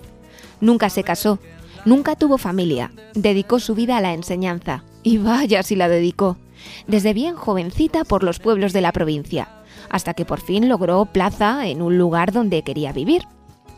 Nunca 0.59 0.89
se 0.89 1.05
casó, 1.05 1.39
nunca 1.85 2.15
tuvo 2.15 2.37
familia, 2.37 2.91
dedicó 3.13 3.59
su 3.59 3.75
vida 3.75 3.97
a 3.97 4.01
la 4.01 4.13
enseñanza. 4.13 4.83
Y 5.03 5.17
vaya 5.17 5.63
si 5.63 5.75
la 5.75 5.87
dedicó. 5.87 6.37
Desde 6.87 7.13
bien 7.13 7.35
jovencita 7.35 8.03
por 8.03 8.23
los 8.23 8.39
pueblos 8.39 8.73
de 8.73 8.81
la 8.81 8.91
provincia, 8.91 9.49
hasta 9.89 10.13
que 10.13 10.25
por 10.25 10.41
fin 10.41 10.67
logró 10.67 11.05
plaza 11.05 11.67
en 11.67 11.81
un 11.81 11.97
lugar 11.97 12.31
donde 12.31 12.63
quería 12.63 12.91
vivir. 12.91 13.23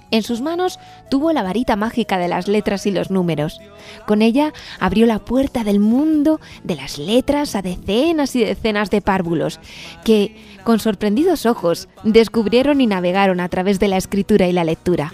En 0.10 0.24
sus 0.24 0.40
manos 0.40 0.80
tuvo 1.10 1.34
la 1.34 1.44
varita 1.44 1.76
mágica 1.76 2.18
de 2.18 2.30
las 2.30 2.48
letras 2.48 2.86
y 2.86 2.92
los 2.92 3.12
números. 3.12 3.60
Con 4.06 4.22
ella 4.22 4.54
abrió 4.80 5.06
la 5.06 5.20
puerta 5.20 5.66
del 5.66 5.80
mundo 5.80 6.40
de 6.64 6.76
las 6.76 6.98
letras 6.98 7.56
a 7.56 7.62
decenas 7.62 8.36
y 8.36 8.46
decenas 8.46 8.90
de 8.90 9.02
párvulos, 9.02 9.60
que, 10.06 10.36
con 10.64 10.80
sorprendidos 10.80 11.46
ojos, 11.46 11.90
descubrieron 12.04 12.80
y 12.80 12.88
navegaron 12.88 13.42
a 13.42 13.50
través 13.50 13.80
de 13.80 13.90
la 13.90 13.98
escritura 13.98 14.48
y 14.48 14.54
la 14.54 14.64
lectura. 14.64 15.14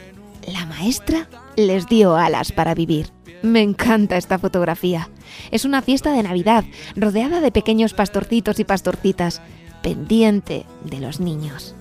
La 0.51 0.65
maestra 0.67 1.27
les 1.55 1.87
dio 1.87 2.15
alas 2.15 2.51
para 2.51 2.73
vivir. 2.73 3.11
Me 3.41 3.61
encanta 3.61 4.17
esta 4.17 4.39
fotografía. 4.39 5.09
Es 5.51 5.65
una 5.65 5.81
fiesta 5.81 6.13
de 6.13 6.23
Navidad, 6.23 6.63
rodeada 6.95 7.41
de 7.41 7.51
pequeños 7.51 7.93
pastorcitos 7.93 8.59
y 8.59 8.63
pastorcitas, 8.63 9.41
pendiente 9.81 10.65
de 10.85 10.99
los 10.99 11.19
niños. 11.19 11.75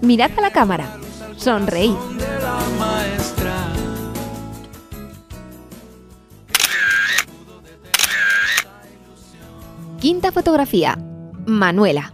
Mirad 0.00 0.30
a 0.36 0.40
la 0.40 0.50
cámara. 0.50 0.96
Sonreí. 1.36 1.94
Quinta 10.00 10.32
fotografía. 10.32 10.96
Manuela. 11.46 12.12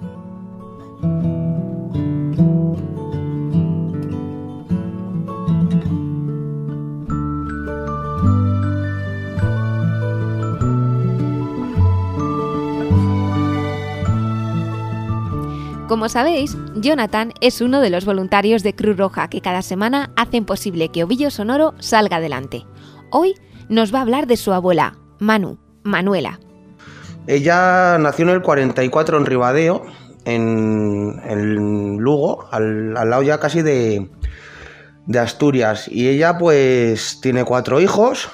Como 15.95 16.09
sabéis, 16.09 16.57
Jonathan 16.75 17.33
es 17.41 17.61
uno 17.61 17.81
de 17.81 17.89
los 17.89 18.05
voluntarios 18.05 18.65
de 18.65 18.75
Cruz 18.75 18.97
Roja 18.97 19.29
que 19.29 19.41
cada 19.41 19.63
semana 19.63 20.11
hacen 20.17 20.45
posible 20.45 20.89
que 20.89 21.05
Ovillo 21.05 21.31
Sonoro 21.31 21.73
salga 21.79 22.17
adelante. 22.17 22.67
Hoy 23.13 23.35
nos 23.69 23.95
va 23.95 24.01
a 24.01 24.03
hablar 24.03 24.27
de 24.27 24.37
su 24.37 24.53
abuela, 24.53 24.97
Manu, 25.21 25.57
Manuela. 25.85 26.41
Ella 27.29 27.97
nació 27.99 28.25
en 28.25 28.31
el 28.31 28.43
44 28.43 29.19
en 29.19 29.25
Ribadeo, 29.25 29.85
en, 30.25 31.23
en 31.29 31.99
Lugo, 31.99 32.49
al, 32.51 32.95
lado 32.95 33.23
ya 33.23 33.39
casi 33.39 33.63
de, 33.63 34.11
de 35.07 35.19
Asturias. 35.21 35.87
Y 35.87 36.09
ella 36.09 36.39
pues 36.39 37.21
tiene 37.21 37.45
cuatro 37.45 37.81
hijos. 37.81 38.31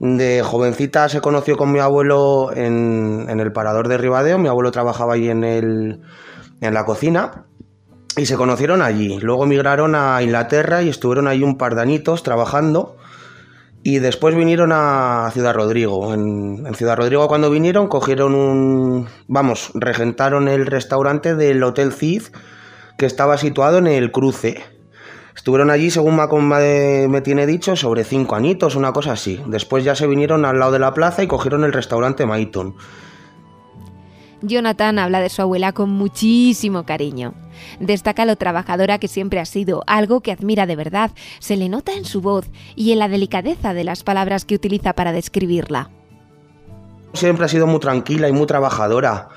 De 0.00 0.42
jovencita 0.42 1.08
se 1.08 1.20
conoció 1.20 1.56
con 1.56 1.70
mi 1.70 1.78
abuelo 1.78 2.50
en, 2.52 3.26
en 3.28 3.38
el 3.38 3.52
parador 3.52 3.86
de 3.86 3.96
Ribadeo. 3.96 4.38
Mi 4.38 4.48
abuelo 4.48 4.72
trabajaba 4.72 5.14
allí 5.14 5.30
en, 5.30 5.44
el, 5.44 6.00
en 6.64 6.74
la 6.74 6.84
cocina. 6.84 7.46
Y 8.16 8.26
se 8.26 8.36
conocieron 8.36 8.80
allí. 8.80 9.18
Luego 9.20 9.46
migraron 9.46 9.94
a 9.94 10.22
Inglaterra 10.22 10.82
y 10.82 10.88
estuvieron 10.88 11.26
ahí 11.26 11.42
un 11.42 11.58
par 11.58 11.74
de 11.74 11.82
añitos 11.82 12.22
trabajando. 12.22 12.96
Y 13.82 13.98
después 13.98 14.34
vinieron 14.34 14.70
a 14.72 15.30
Ciudad 15.32 15.52
Rodrigo. 15.52 16.14
En, 16.14 16.74
Ciudad 16.74 16.96
Rodrigo 16.96 17.28
cuando 17.28 17.50
vinieron 17.50 17.88
cogieron 17.88 18.34
un... 18.34 19.08
Vamos, 19.26 19.72
regentaron 19.74 20.48
el 20.48 20.66
restaurante 20.66 21.34
del 21.34 21.62
Hotel 21.62 21.92
Cid 21.92 22.22
que 22.96 23.06
estaba 23.06 23.36
situado 23.36 23.78
en 23.78 23.88
el 23.88 24.10
cruce. 24.10 24.62
Estuvieron 25.34 25.70
allí, 25.70 25.90
según 25.90 26.16
me, 26.16 26.26
me, 26.26 27.08
me 27.08 27.20
tiene 27.20 27.46
dicho, 27.46 27.74
sobre 27.74 28.04
cinco 28.04 28.36
añitos, 28.36 28.76
una 28.76 28.92
cosa 28.92 29.12
así. 29.12 29.42
Después 29.48 29.84
ya 29.84 29.96
se 29.96 30.06
vinieron 30.06 30.44
al 30.44 30.60
lado 30.60 30.72
de 30.72 30.78
la 30.78 30.94
plaza 30.94 31.22
y 31.22 31.26
cogieron 31.26 31.64
el 31.64 31.72
restaurante 31.72 32.24
Maiton. 32.24 32.76
Jonathan 34.46 34.98
habla 34.98 35.20
de 35.20 35.28
su 35.28 35.42
abuela 35.42 35.72
con 35.72 35.90
muchísimo 35.90 36.84
cariño. 36.84 37.34
Destaca 37.80 38.24
lo 38.24 38.36
trabajadora 38.36 38.98
que 38.98 39.08
siempre 39.08 39.40
ha 39.40 39.44
sido, 39.44 39.82
algo 39.86 40.20
que 40.20 40.32
admira 40.32 40.66
de 40.66 40.76
verdad. 40.76 41.10
Se 41.38 41.56
le 41.56 41.68
nota 41.68 41.94
en 41.94 42.04
su 42.04 42.20
voz 42.20 42.50
y 42.76 42.92
en 42.92 42.98
la 42.98 43.08
delicadeza 43.08 43.74
de 43.74 43.84
las 43.84 44.02
palabras 44.02 44.44
que 44.44 44.54
utiliza 44.54 44.92
para 44.92 45.12
describirla. 45.12 45.90
Siempre 47.14 47.46
ha 47.46 47.48
sido 47.48 47.66
muy 47.66 47.80
tranquila 47.80 48.28
y 48.28 48.32
muy 48.32 48.46
trabajadora. 48.46 49.28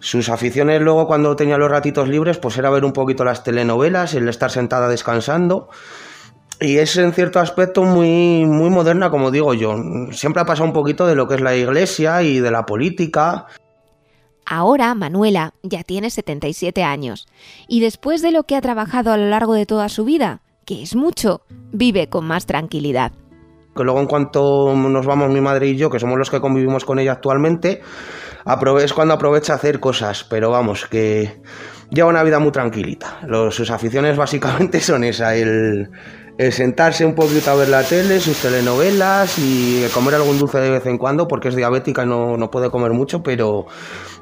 Sus 0.00 0.28
aficiones 0.28 0.80
luego 0.80 1.06
cuando 1.06 1.34
tenía 1.36 1.58
los 1.58 1.70
ratitos 1.70 2.08
libres 2.08 2.38
pues 2.38 2.56
era 2.56 2.70
ver 2.70 2.84
un 2.84 2.92
poquito 2.92 3.24
las 3.24 3.42
telenovelas, 3.42 4.14
el 4.14 4.28
estar 4.28 4.50
sentada 4.50 4.88
descansando. 4.88 5.68
Y 6.60 6.78
es 6.78 6.96
en 6.96 7.12
cierto 7.12 7.38
aspecto 7.38 7.84
muy, 7.84 8.44
muy 8.44 8.70
moderna, 8.70 9.10
como 9.10 9.30
digo 9.30 9.54
yo. 9.54 9.76
Siempre 10.10 10.42
ha 10.42 10.44
pasado 10.46 10.66
un 10.66 10.72
poquito 10.72 11.06
de 11.06 11.14
lo 11.14 11.28
que 11.28 11.36
es 11.36 11.40
la 11.40 11.54
iglesia 11.54 12.22
y 12.22 12.40
de 12.40 12.50
la 12.50 12.66
política. 12.66 13.46
Ahora 14.50 14.94
Manuela 14.94 15.52
ya 15.62 15.82
tiene 15.82 16.08
77 16.08 16.82
años 16.82 17.28
y 17.68 17.80
después 17.80 18.22
de 18.22 18.32
lo 18.32 18.44
que 18.44 18.56
ha 18.56 18.62
trabajado 18.62 19.12
a 19.12 19.18
lo 19.18 19.28
largo 19.28 19.52
de 19.52 19.66
toda 19.66 19.90
su 19.90 20.06
vida, 20.06 20.40
que 20.64 20.82
es 20.82 20.96
mucho, 20.96 21.42
vive 21.70 22.08
con 22.08 22.26
más 22.26 22.46
tranquilidad. 22.46 23.12
Que 23.76 23.84
luego 23.84 24.00
en 24.00 24.06
cuanto 24.06 24.74
nos 24.74 25.04
vamos 25.04 25.28
mi 25.30 25.42
madre 25.42 25.68
y 25.68 25.76
yo, 25.76 25.90
que 25.90 26.00
somos 26.00 26.16
los 26.16 26.30
que 26.30 26.40
convivimos 26.40 26.86
con 26.86 26.98
ella 26.98 27.12
actualmente, 27.12 27.82
es 28.82 28.94
cuando 28.94 29.14
aprovecha 29.14 29.52
hacer 29.52 29.80
cosas, 29.80 30.24
pero 30.24 30.50
vamos, 30.50 30.86
que 30.86 31.42
lleva 31.90 32.08
una 32.08 32.22
vida 32.22 32.38
muy 32.38 32.50
tranquilita. 32.50 33.20
Sus 33.50 33.70
aficiones 33.70 34.16
básicamente 34.16 34.80
son 34.80 35.04
esa, 35.04 35.36
el, 35.36 35.90
el 36.38 36.52
sentarse 36.52 37.04
un 37.04 37.16
poquito 37.16 37.50
a 37.50 37.56
ver 37.56 37.68
la 37.68 37.82
tele, 37.82 38.20
sus 38.20 38.40
telenovelas 38.40 39.38
y 39.40 39.84
comer 39.92 40.14
algún 40.14 40.38
dulce 40.38 40.58
de 40.58 40.70
vez 40.70 40.86
en 40.86 40.96
cuando, 40.96 41.26
porque 41.26 41.48
es 41.48 41.56
diabética 41.56 42.04
y 42.04 42.06
no, 42.06 42.36
no 42.36 42.48
puede 42.48 42.70
comer 42.70 42.92
mucho, 42.92 43.24
pero, 43.24 43.66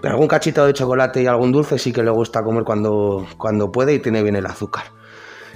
pero 0.00 0.14
algún 0.14 0.26
cachito 0.26 0.64
de 0.64 0.72
chocolate 0.72 1.22
y 1.22 1.26
algún 1.26 1.52
dulce 1.52 1.78
sí 1.78 1.92
que 1.92 2.02
le 2.02 2.10
gusta 2.10 2.42
comer 2.42 2.64
cuando, 2.64 3.26
cuando 3.36 3.70
puede 3.70 3.92
y 3.92 3.98
tiene 3.98 4.22
bien 4.22 4.34
el 4.34 4.46
azúcar. 4.46 4.84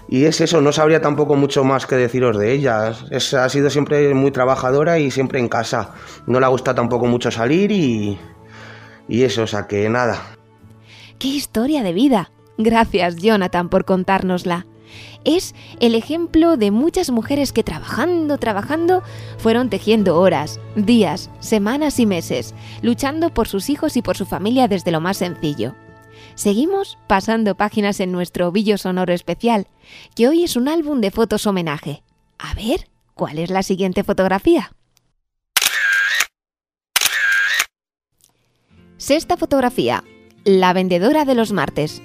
Y 0.06 0.24
es 0.24 0.42
eso, 0.42 0.60
no 0.60 0.70
sabría 0.72 1.00
tampoco 1.00 1.34
mucho 1.34 1.64
más 1.64 1.86
que 1.86 1.96
deciros 1.96 2.36
de 2.36 2.52
ella. 2.52 2.88
Ha 2.88 3.48
sido 3.48 3.70
siempre 3.70 4.12
muy 4.12 4.30
trabajadora 4.30 4.98
y 4.98 5.10
siempre 5.10 5.38
en 5.38 5.48
casa. 5.48 5.94
No 6.26 6.40
le 6.40 6.46
gusta 6.48 6.74
tampoco 6.74 7.06
mucho 7.06 7.30
salir 7.30 7.72
y, 7.72 8.18
y 9.08 9.22
eso, 9.22 9.44
o 9.44 9.46
sea 9.46 9.66
que 9.66 9.88
nada. 9.88 10.36
¡Qué 11.18 11.28
historia 11.28 11.82
de 11.82 11.92
vida! 11.94 12.32
Gracias, 12.58 13.16
Jonathan, 13.16 13.70
por 13.70 13.86
contárnosla. 13.86 14.66
Es 15.24 15.54
el 15.80 15.94
ejemplo 15.94 16.56
de 16.56 16.70
muchas 16.70 17.10
mujeres 17.10 17.52
que 17.52 17.62
trabajando, 17.62 18.38
trabajando, 18.38 19.02
fueron 19.38 19.68
tejiendo 19.68 20.18
horas, 20.18 20.60
días, 20.76 21.30
semanas 21.40 21.98
y 21.98 22.06
meses, 22.06 22.54
luchando 22.80 23.34
por 23.34 23.46
sus 23.46 23.68
hijos 23.68 23.96
y 23.96 24.02
por 24.02 24.16
su 24.16 24.24
familia 24.24 24.66
desde 24.66 24.90
lo 24.90 25.00
más 25.00 25.18
sencillo. 25.18 25.74
Seguimos 26.34 26.96
pasando 27.06 27.54
páginas 27.54 28.00
en 28.00 28.12
nuestro 28.12 28.48
ovillo 28.48 28.78
sonoro 28.78 29.12
especial, 29.12 29.66
que 30.14 30.28
hoy 30.28 30.44
es 30.44 30.56
un 30.56 30.68
álbum 30.68 31.00
de 31.00 31.10
fotos 31.10 31.46
homenaje. 31.46 32.02
A 32.38 32.54
ver, 32.54 32.88
¿cuál 33.14 33.38
es 33.38 33.50
la 33.50 33.62
siguiente 33.62 34.04
fotografía? 34.04 34.72
Sexta 38.96 39.36
fotografía. 39.36 40.04
La 40.44 40.72
vendedora 40.72 41.24
de 41.24 41.34
los 41.34 41.52
martes. 41.52 42.02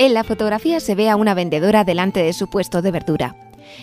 En 0.00 0.14
la 0.14 0.24
fotografía 0.24 0.80
se 0.80 0.94
ve 0.94 1.10
a 1.10 1.16
una 1.16 1.34
vendedora 1.34 1.84
delante 1.84 2.22
de 2.22 2.32
su 2.32 2.48
puesto 2.48 2.80
de 2.80 2.90
verdura. 2.90 3.36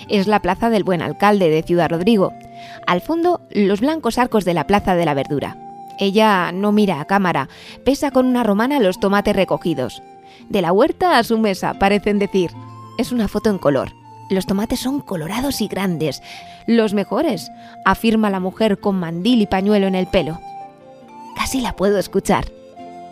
Es 0.10 0.26
la 0.26 0.42
plaza 0.42 0.72
del 0.72 0.84
buen 0.84 1.04
alcalde 1.04 1.48
de 1.52 1.62
Ciudad 1.62 1.92
Rodrigo. 1.92 2.34
Al 2.88 3.02
fondo, 3.02 3.42
los 3.52 3.82
blancos 3.82 4.18
arcos 4.18 4.44
de 4.44 4.56
la 4.56 4.66
plaza 4.66 4.96
de 4.96 5.06
la 5.06 5.14
verdura. 5.14 5.58
Ella 6.00 6.52
no 6.52 6.72
mira 6.72 7.00
a 7.02 7.06
cámara, 7.06 7.50
pesa 7.86 8.10
con 8.10 8.26
una 8.26 8.42
romana 8.42 8.80
los 8.80 9.00
tomates 9.00 9.36
recogidos. 9.36 10.02
De 10.50 10.64
la 10.64 10.72
huerta 10.72 11.20
a 11.20 11.24
su 11.24 11.38
mesa, 11.38 11.76
parecen 11.76 12.18
decir. 12.18 12.50
Es 12.98 13.12
una 13.12 13.28
foto 13.28 13.52
en 13.52 13.60
color. 13.60 13.92
Los 14.32 14.48
tomates 14.48 14.80
son 14.80 15.02
colorados 15.02 15.62
y 15.62 15.68
grandes. 15.68 16.24
Los 16.66 16.96
mejores, 16.96 17.52
afirma 17.86 18.32
la 18.32 18.40
mujer 18.40 18.80
con 18.80 18.96
mandil 18.96 19.44
y 19.44 19.46
pañuelo 19.46 19.86
en 19.86 19.94
el 19.94 20.08
pelo. 20.08 20.40
Casi 21.36 21.62
la 21.62 21.76
puedo 21.76 22.00
escuchar. 22.00 22.46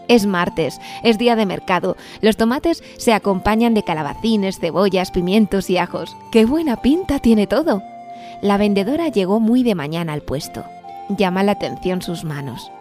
Es 0.08 0.26
martes, 0.26 0.80
es 1.04 1.18
día 1.18 1.36
de 1.36 1.46
mercado. 1.46 1.98
Los 2.22 2.38
tomates 2.38 2.84
se 2.98 3.14
acompañan 3.14 3.74
de 3.74 3.84
calabacines, 3.84 4.60
cebollas, 4.60 5.12
pimientos 5.12 5.70
y 5.70 5.78
ajos. 5.78 6.16
¡Qué 6.32 6.46
buena 6.46 6.82
pinta 6.82 7.20
tiene 7.20 7.48
todo! 7.48 7.82
La 8.42 8.58
vendedora 8.58 9.08
llegó 9.10 9.40
muy 9.40 9.64
de 9.64 9.76
mañana 9.76 10.14
al 10.14 10.22
puesto. 10.22 10.64
Llama 11.10 11.44
la 11.44 11.54
atención 11.54 12.02
sus 12.02 12.24
manos. 12.24 12.72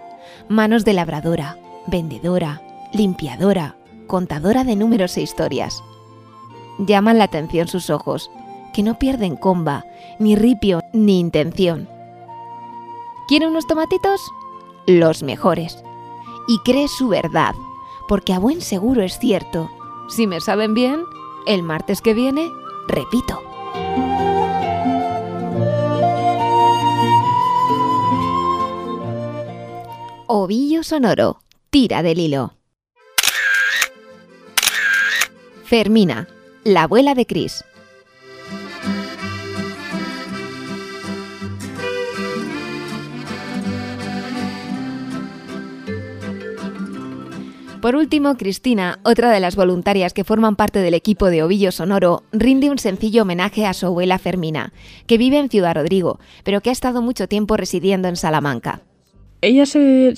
Manos 0.49 0.85
de 0.85 0.93
labradora, 0.93 1.57
vendedora, 1.87 2.61
limpiadora, 2.93 3.77
contadora 4.07 4.65
de 4.65 4.77
números 4.77 5.17
e 5.17 5.23
historias. 5.23 5.83
Llaman 6.79 7.19
la 7.19 7.25
atención 7.25 7.69
sus 7.69 7.89
ojos, 7.89 8.31
que 8.75 8.83
no 8.83 8.99
pierden 8.99 9.37
comba, 9.37 9.85
ni 10.19 10.37
ripio, 10.37 10.83
ni 10.93 11.21
intención. 11.21 11.89
¿Quiere 13.29 13.47
unos 13.47 13.67
tomatitos? 13.67 14.21
Los 14.87 15.23
mejores 15.23 15.84
y 16.47 16.59
cree 16.61 16.89
su 16.89 17.09
verdad, 17.09 17.55
porque 18.09 18.33
a 18.33 18.39
buen 18.39 18.61
seguro 18.61 19.03
es 19.03 19.19
cierto. 19.19 19.71
Si 20.09 20.27
me 20.27 20.41
saben 20.41 20.75
bien, 20.75 21.05
el 21.47 21.63
martes 21.63 22.01
que 22.01 22.15
viene, 22.15 22.51
repito. 22.89 23.41
Ovillo 30.27 30.83
sonoro, 30.83 31.41
tira 31.71 32.03
del 32.03 32.19
hilo. 32.19 32.55
Fermina, 35.65 36.29
la 36.65 36.83
abuela 36.83 37.15
de 37.15 37.27
Cris. 37.27 37.65
Por 47.85 47.97
último, 47.97 48.39
Cristina, 48.39 48.99
otra 49.03 49.31
de 49.31 49.41
las 49.41 49.57
voluntarias 49.57 50.15
que 50.15 50.25
forman 50.25 50.57
parte 50.57 50.79
del 50.79 50.95
equipo 50.95 51.29
de 51.29 51.43
Ovillo 51.43 51.71
Sonoro, 51.71 52.23
rinde 52.33 52.71
un 52.71 52.79
sencillo 52.79 53.25
homenaje 53.25 53.67
a 53.67 53.75
su 53.75 53.85
abuela 53.85 54.19
Fermina, 54.19 54.73
que 55.07 55.19
vive 55.19 55.39
en 55.39 55.51
Ciudad 55.51 55.75
Rodrigo, 55.75 56.19
pero 56.45 56.63
que 56.63 56.71
ha 56.71 56.73
estado 56.73 57.03
mucho 57.03 57.29
tiempo 57.29 57.59
residiendo 57.59 58.09
en 58.09 58.17
Salamanca. 58.17 58.81
Ella, 59.43 59.67
se, 59.67 60.15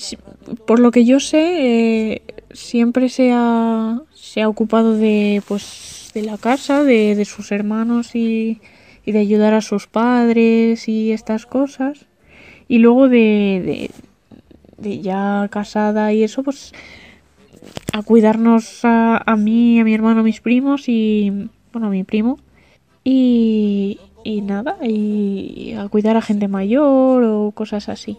por 0.65 0.79
lo 0.79 0.91
que 0.91 1.03
yo 1.03 1.19
sé, 1.19 2.13
eh, 2.13 2.21
siempre 2.53 3.09
se 3.09 3.33
ha, 3.33 4.01
se 4.13 4.43
ha, 4.43 4.47
ocupado 4.47 4.93
de, 4.95 5.43
pues, 5.45 6.11
de 6.13 6.21
la 6.21 6.37
casa, 6.37 6.85
de, 6.85 7.15
de 7.17 7.25
sus 7.25 7.51
hermanos 7.51 8.15
y, 8.15 8.61
y, 9.05 9.11
de 9.11 9.19
ayudar 9.19 9.53
a 9.53 9.61
sus 9.61 9.87
padres 9.87 10.87
y 10.87 11.11
estas 11.11 11.45
cosas. 11.45 12.05
Y 12.69 12.77
luego 12.77 13.09
de, 13.09 13.91
de 14.77 15.01
ya 15.01 15.49
casada 15.51 16.13
y 16.13 16.23
eso, 16.23 16.43
pues 16.43 16.71
a 17.93 18.01
cuidarnos 18.01 18.83
a, 18.83 19.17
a, 19.25 19.35
mí, 19.35 19.79
a 19.79 19.83
mi 19.83 19.93
hermano, 19.93 20.21
a 20.21 20.23
mis 20.23 20.41
primos 20.41 20.83
y, 20.87 21.49
bueno, 21.71 21.87
a 21.87 21.89
mi 21.89 22.03
primo. 22.03 22.39
Y, 23.03 23.99
y 24.23 24.41
nada, 24.41 24.77
y 24.85 25.73
a 25.77 25.87
cuidar 25.87 26.17
a 26.17 26.21
gente 26.21 26.47
mayor 26.47 27.23
o 27.23 27.51
cosas 27.51 27.89
así. 27.89 28.17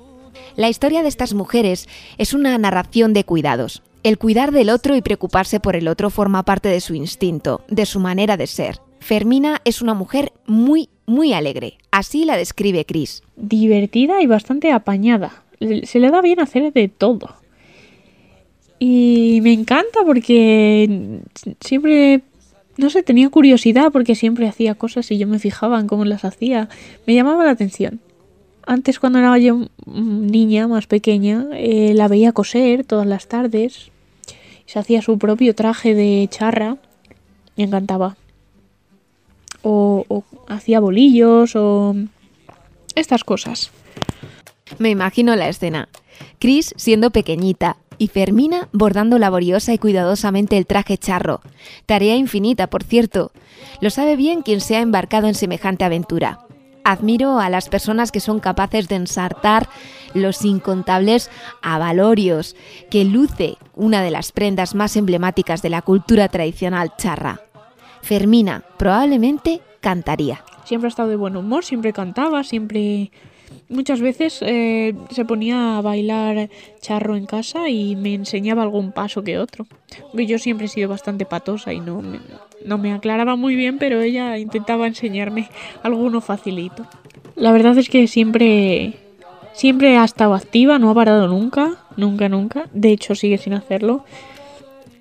La 0.56 0.68
historia 0.68 1.02
de 1.02 1.08
estas 1.08 1.34
mujeres 1.34 1.88
es 2.16 2.32
una 2.32 2.56
narración 2.58 3.12
de 3.12 3.24
cuidados. 3.24 3.82
El 4.02 4.16
cuidar 4.16 4.52
del 4.52 4.70
otro 4.70 4.96
y 4.96 5.02
preocuparse 5.02 5.60
por 5.60 5.76
el 5.76 5.88
otro 5.88 6.08
forma 6.10 6.44
parte 6.44 6.68
de 6.68 6.80
su 6.80 6.94
instinto, 6.94 7.62
de 7.68 7.84
su 7.84 8.00
manera 8.00 8.36
de 8.36 8.46
ser. 8.46 8.80
Fermina 9.00 9.60
es 9.64 9.82
una 9.82 9.94
mujer 9.94 10.32
muy, 10.46 10.88
muy 11.06 11.32
alegre. 11.32 11.78
Así 11.90 12.24
la 12.24 12.36
describe 12.36 12.84
Cris. 12.84 13.22
Divertida 13.36 14.22
y 14.22 14.26
bastante 14.26 14.72
apañada. 14.72 15.42
Se 15.84 15.98
le 15.98 16.10
da 16.10 16.20
bien 16.22 16.40
hacer 16.40 16.72
de 16.72 16.88
todo. 16.88 17.34
Y 18.78 19.40
me 19.42 19.52
encanta 19.52 20.00
porque 20.04 21.20
siempre, 21.60 22.22
no 22.76 22.90
sé, 22.90 23.02
tenía 23.02 23.28
curiosidad 23.28 23.90
porque 23.92 24.14
siempre 24.14 24.46
hacía 24.46 24.74
cosas 24.74 25.10
y 25.10 25.18
yo 25.18 25.26
me 25.26 25.38
fijaba 25.38 25.80
en 25.80 25.88
cómo 25.88 26.04
las 26.04 26.24
hacía. 26.24 26.68
Me 27.06 27.14
llamaba 27.14 27.44
la 27.44 27.50
atención. 27.50 28.00
Antes 28.66 29.00
cuando 29.00 29.18
era 29.18 29.36
yo 29.38 29.66
niña, 29.86 30.68
más 30.68 30.86
pequeña, 30.86 31.46
eh, 31.54 31.92
la 31.94 32.06
veía 32.06 32.32
coser 32.32 32.84
todas 32.84 33.06
las 33.06 33.26
tardes. 33.26 33.90
Se 34.66 34.78
hacía 34.78 35.02
su 35.02 35.18
propio 35.18 35.54
traje 35.54 35.94
de 35.94 36.28
charra. 36.30 36.76
Me 37.56 37.64
encantaba. 37.64 38.16
O, 39.62 40.04
o 40.08 40.22
hacía 40.46 40.78
bolillos 40.78 41.56
o 41.56 41.96
estas 42.94 43.24
cosas. 43.24 43.70
Me 44.78 44.90
imagino 44.90 45.34
la 45.34 45.48
escena. 45.48 45.88
Chris 46.38 46.74
siendo 46.76 47.10
pequeñita, 47.10 47.78
y 47.98 48.08
Fermina 48.08 48.68
bordando 48.72 49.18
laboriosa 49.18 49.72
y 49.72 49.78
cuidadosamente 49.78 50.56
el 50.56 50.66
traje 50.66 50.96
charro. 50.96 51.40
Tarea 51.86 52.16
infinita, 52.16 52.68
por 52.68 52.84
cierto. 52.84 53.32
Lo 53.80 53.90
sabe 53.90 54.16
bien 54.16 54.42
quien 54.42 54.60
se 54.60 54.76
ha 54.76 54.80
embarcado 54.80 55.26
en 55.28 55.34
semejante 55.34 55.84
aventura. 55.84 56.40
Admiro 56.84 57.38
a 57.38 57.50
las 57.50 57.68
personas 57.68 58.12
que 58.12 58.20
son 58.20 58.40
capaces 58.40 58.88
de 58.88 58.96
ensartar 58.96 59.68
los 60.14 60.44
incontables 60.44 61.30
avalorios 61.60 62.56
que 62.90 63.04
luce 63.04 63.56
una 63.74 64.00
de 64.02 64.10
las 64.10 64.32
prendas 64.32 64.74
más 64.74 64.96
emblemáticas 64.96 65.60
de 65.60 65.68
la 65.68 65.82
cultura 65.82 66.28
tradicional 66.28 66.94
charra. 66.96 67.42
Fermina 68.00 68.64
probablemente 68.78 69.60
cantaría. 69.80 70.42
Siempre 70.64 70.86
ha 70.86 70.90
estado 70.90 71.10
de 71.10 71.16
buen 71.16 71.36
humor, 71.36 71.64
siempre 71.64 71.92
cantaba, 71.92 72.42
siempre 72.44 73.10
muchas 73.68 74.00
veces 74.00 74.38
eh, 74.42 74.94
se 75.10 75.24
ponía 75.24 75.78
a 75.78 75.82
bailar 75.82 76.48
charro 76.80 77.16
en 77.16 77.26
casa 77.26 77.68
y 77.68 77.96
me 77.96 78.14
enseñaba 78.14 78.62
algún 78.62 78.92
paso 78.92 79.22
que 79.22 79.38
otro. 79.38 79.66
Yo 80.14 80.38
siempre 80.38 80.66
he 80.66 80.68
sido 80.68 80.88
bastante 80.88 81.24
patosa 81.24 81.72
y 81.72 81.80
no 81.80 82.02
me, 82.02 82.20
no 82.64 82.78
me 82.78 82.92
aclaraba 82.92 83.36
muy 83.36 83.54
bien, 83.54 83.78
pero 83.78 84.00
ella 84.00 84.38
intentaba 84.38 84.86
enseñarme 84.86 85.48
alguno 85.82 86.20
facilito. 86.20 86.86
La 87.36 87.52
verdad 87.52 87.76
es 87.78 87.88
que 87.88 88.06
siempre, 88.06 88.94
siempre 89.52 89.96
ha 89.96 90.04
estado 90.04 90.34
activa, 90.34 90.78
no 90.78 90.90
ha 90.90 90.94
parado 90.94 91.28
nunca, 91.28 91.76
nunca, 91.96 92.28
nunca. 92.28 92.68
De 92.72 92.90
hecho, 92.90 93.14
sigue 93.14 93.38
sin 93.38 93.54
hacerlo. 93.54 94.04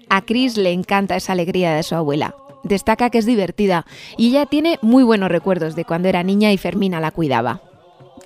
A 0.10 0.22
Chris 0.22 0.58
le 0.58 0.72
encanta 0.72 1.16
esa 1.16 1.34
alegría 1.34 1.74
de 1.76 1.84
su 1.84 1.96
abuela. 1.96 2.36
Destaca 2.64 3.10
que 3.10 3.18
es 3.18 3.26
divertida 3.26 3.86
y 4.18 4.30
ella 4.30 4.46
tiene 4.46 4.78
muy 4.82 5.04
buenos 5.04 5.30
recuerdos 5.30 5.76
de 5.76 5.86
cuando 5.86 6.10
era 6.10 6.24
niña 6.24 6.52
y 6.52 6.58
Fermina 6.58 7.00
la 7.00 7.12
cuidaba 7.12 7.62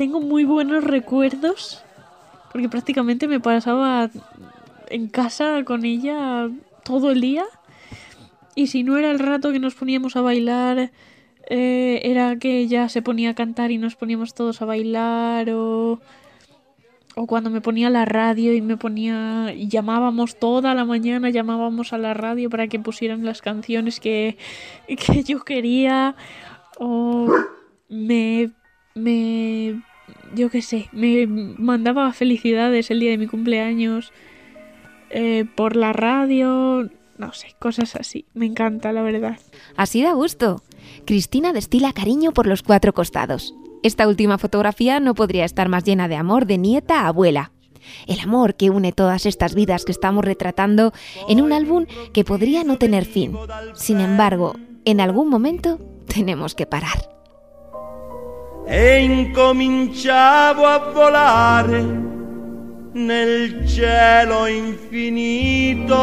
tengo 0.02 0.20
muy 0.20 0.46
buenos 0.46 0.84
recuerdos 0.84 1.84
porque 2.52 2.68
prácticamente 2.68 3.28
me 3.28 3.40
pasaba 3.40 4.10
en 4.90 5.08
casa 5.08 5.64
con 5.64 5.86
ella 5.86 6.50
todo 6.84 7.12
el 7.12 7.22
día. 7.22 7.44
Y 8.56 8.66
si 8.66 8.82
no 8.82 8.98
era 8.98 9.12
el 9.12 9.20
rato 9.20 9.52
que 9.52 9.60
nos 9.60 9.76
poníamos 9.76 10.16
a 10.16 10.22
bailar 10.22 10.90
eh, 11.52 12.02
era 12.04 12.36
que 12.38 12.58
ella 12.58 12.90
se 12.90 13.04
ponía 13.04 13.30
a 13.30 13.36
cantar 13.36 13.70
y 13.70 13.78
nos 13.78 13.96
poníamos 13.96 14.34
todos 14.34 14.64
a 14.64 14.66
bailar 14.66 15.52
o 15.52 16.00
o 17.16 17.28
cuando 17.28 17.52
me 17.52 17.62
ponía 17.62 17.92
la 17.92 18.06
radio 18.06 18.56
y 18.56 18.62
me 18.62 18.78
ponía 18.78 19.54
llamábamos 19.54 20.40
toda 20.40 20.74
la 20.74 20.84
mañana 20.84 21.30
llamábamos 21.30 21.94
a 21.94 22.00
la 22.00 22.16
radio 22.16 22.50
para 22.50 22.68
que 22.68 22.80
pusieran 22.80 23.24
las 23.24 23.44
canciones 23.44 24.00
que, 24.00 24.38
que 24.88 25.24
yo 25.24 25.44
quería 25.44 26.16
o 26.80 27.32
me 27.88 28.50
me 28.96 29.82
yo 30.36 30.50
qué 30.50 30.62
sé, 30.62 30.89
me 30.91 31.28
mandaba 31.28 32.12
felicidades 32.13 32.91
el 32.91 33.00
día 33.00 33.12
de 33.12 33.17
mi 33.17 33.28
cumpleaños 33.28 34.12
eh, 35.10 35.46
por 35.56 35.76
la 35.76 35.94
radio, 35.94 36.89
no 37.17 37.34
sé, 37.34 37.56
cosas 37.60 37.96
así. 37.96 38.26
Me 38.34 38.46
encanta, 38.46 38.91
la 38.91 39.02
verdad. 39.02 39.38
Así 39.76 40.02
da 40.02 40.13
gusto. 40.13 40.63
Cristina 41.06 41.54
destila 41.54 41.94
cariño 41.94 42.32
por 42.32 42.48
los 42.48 42.63
cuatro 42.63 42.94
costados. 42.94 43.54
Esta 43.84 44.08
última 44.08 44.38
fotografía 44.38 45.00
no 45.00 45.15
podría 45.15 45.46
estar 45.46 45.67
más 45.67 45.84
llena 45.84 46.08
de 46.08 46.15
amor 46.15 46.46
de 46.46 46.58
nieta 46.58 47.02
a 47.02 47.08
abuela. 47.08 47.52
El 48.08 48.20
amor 48.20 48.56
que 48.56 48.70
une 48.70 48.91
todas 48.91 49.26
estas 49.26 49.56
vidas 49.56 49.86
que 49.86 49.91
estamos 49.91 50.24
retratando 50.24 50.94
en 51.28 51.41
un 51.41 51.52
álbum 51.52 51.88
que 52.13 52.24
podría 52.24 52.63
no 52.63 52.78
tener 52.78 53.06
fin. 53.06 53.36
Sin 53.74 54.00
embargo, 54.00 54.56
en 54.86 55.02
algún 55.02 55.30
momento 55.30 55.80
tenemos 56.08 56.56
que 56.56 56.67
parar. 56.67 57.21
e 58.65 59.00
incominciavo 59.00 60.65
a 60.65 60.91
volare 60.93 61.82
nel 62.93 63.67
cielo 63.67 64.45
infinito. 64.47 66.00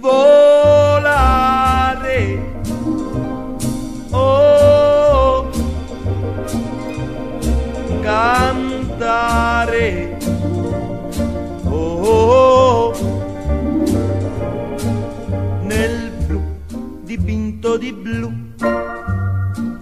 Volare. 0.00 1.24
Oh, 4.10 5.48
cantare. 8.02 9.38
Oh, 11.68 12.92
nel 15.62 16.12
blu 16.26 16.40
dipinto 17.02 17.76
di 17.76 17.92
blu 17.92 18.44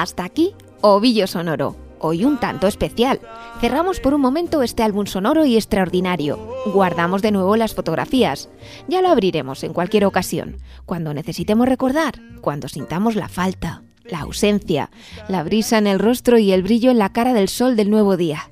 Hasta 0.00 0.24
aquí, 0.24 0.54
Ovillo 0.80 1.26
Sonoro. 1.26 1.76
Hoy 1.98 2.24
un 2.24 2.40
tanto 2.40 2.66
especial. 2.66 3.20
Cerramos 3.60 4.00
por 4.00 4.14
un 4.14 4.22
momento 4.22 4.62
este 4.62 4.82
álbum 4.82 5.04
sonoro 5.04 5.44
y 5.44 5.56
extraordinario. 5.56 6.38
Guardamos 6.72 7.20
de 7.20 7.32
nuevo 7.32 7.54
las 7.56 7.74
fotografías. 7.74 8.48
Ya 8.88 9.02
lo 9.02 9.10
abriremos 9.10 9.62
en 9.62 9.74
cualquier 9.74 10.06
ocasión, 10.06 10.56
cuando 10.86 11.12
necesitemos 11.12 11.68
recordar, 11.68 12.14
cuando 12.40 12.66
sintamos 12.66 13.14
la 13.14 13.28
falta, 13.28 13.82
la 14.06 14.20
ausencia, 14.20 14.90
la 15.28 15.42
brisa 15.42 15.76
en 15.76 15.86
el 15.86 15.98
rostro 15.98 16.38
y 16.38 16.52
el 16.52 16.62
brillo 16.62 16.90
en 16.90 16.96
la 16.96 17.12
cara 17.12 17.34
del 17.34 17.50
sol 17.50 17.76
del 17.76 17.90
nuevo 17.90 18.16
día. 18.16 18.50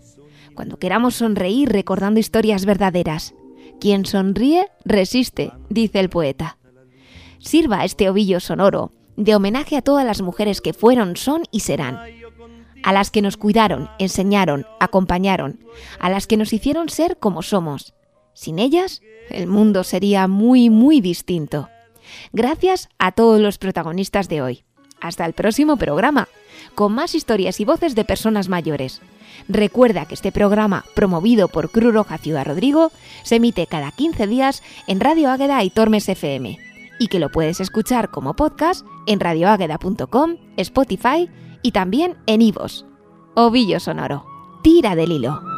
Cuando 0.52 0.78
queramos 0.78 1.14
sonreír 1.14 1.70
recordando 1.70 2.20
historias 2.20 2.66
verdaderas. 2.66 3.32
Quien 3.80 4.04
sonríe, 4.04 4.66
resiste, 4.84 5.52
dice 5.70 6.00
el 6.00 6.10
poeta. 6.10 6.58
Sirva 7.38 7.86
este 7.86 8.10
ovillo 8.10 8.38
sonoro 8.38 8.92
de 9.18 9.34
homenaje 9.34 9.76
a 9.76 9.82
todas 9.82 10.06
las 10.06 10.22
mujeres 10.22 10.60
que 10.60 10.72
fueron, 10.72 11.16
son 11.16 11.42
y 11.50 11.60
serán. 11.60 11.98
A 12.84 12.92
las 12.92 13.10
que 13.10 13.20
nos 13.20 13.36
cuidaron, 13.36 13.90
enseñaron, 13.98 14.64
acompañaron, 14.78 15.58
a 15.98 16.08
las 16.08 16.28
que 16.28 16.36
nos 16.36 16.52
hicieron 16.52 16.88
ser 16.88 17.18
como 17.18 17.42
somos. 17.42 17.94
Sin 18.32 18.60
ellas, 18.60 19.02
el 19.28 19.48
mundo 19.48 19.82
sería 19.82 20.28
muy, 20.28 20.70
muy 20.70 21.00
distinto. 21.00 21.68
Gracias 22.32 22.88
a 22.98 23.10
todos 23.10 23.40
los 23.40 23.58
protagonistas 23.58 24.28
de 24.28 24.40
hoy. 24.40 24.64
Hasta 25.00 25.26
el 25.26 25.32
próximo 25.32 25.76
programa, 25.76 26.28
con 26.76 26.92
más 26.92 27.16
historias 27.16 27.58
y 27.58 27.64
voces 27.64 27.96
de 27.96 28.04
personas 28.04 28.48
mayores. 28.48 29.00
Recuerda 29.48 30.06
que 30.06 30.14
este 30.14 30.30
programa, 30.30 30.84
promovido 30.94 31.48
por 31.48 31.70
Cruz 31.70 31.92
Roja 31.92 32.18
Ciudad 32.18 32.46
Rodrigo, 32.46 32.92
se 33.24 33.36
emite 33.36 33.66
cada 33.66 33.90
15 33.90 34.28
días 34.28 34.62
en 34.86 35.00
Radio 35.00 35.30
Águeda 35.30 35.62
y 35.64 35.70
Tormes 35.70 36.08
FM, 36.08 36.67
y 36.98 37.08
que 37.08 37.18
lo 37.18 37.30
puedes 37.30 37.60
escuchar 37.60 38.10
como 38.10 38.34
podcast 38.34 38.86
en 39.06 39.20
radioágueda.com, 39.20 40.36
Spotify 40.56 41.30
y 41.62 41.72
también 41.72 42.16
en 42.26 42.42
Ivos. 42.42 42.86
Ovillo 43.34 43.80
Sonoro. 43.80 44.26
Tira 44.62 44.96
del 44.96 45.12
hilo. 45.12 45.57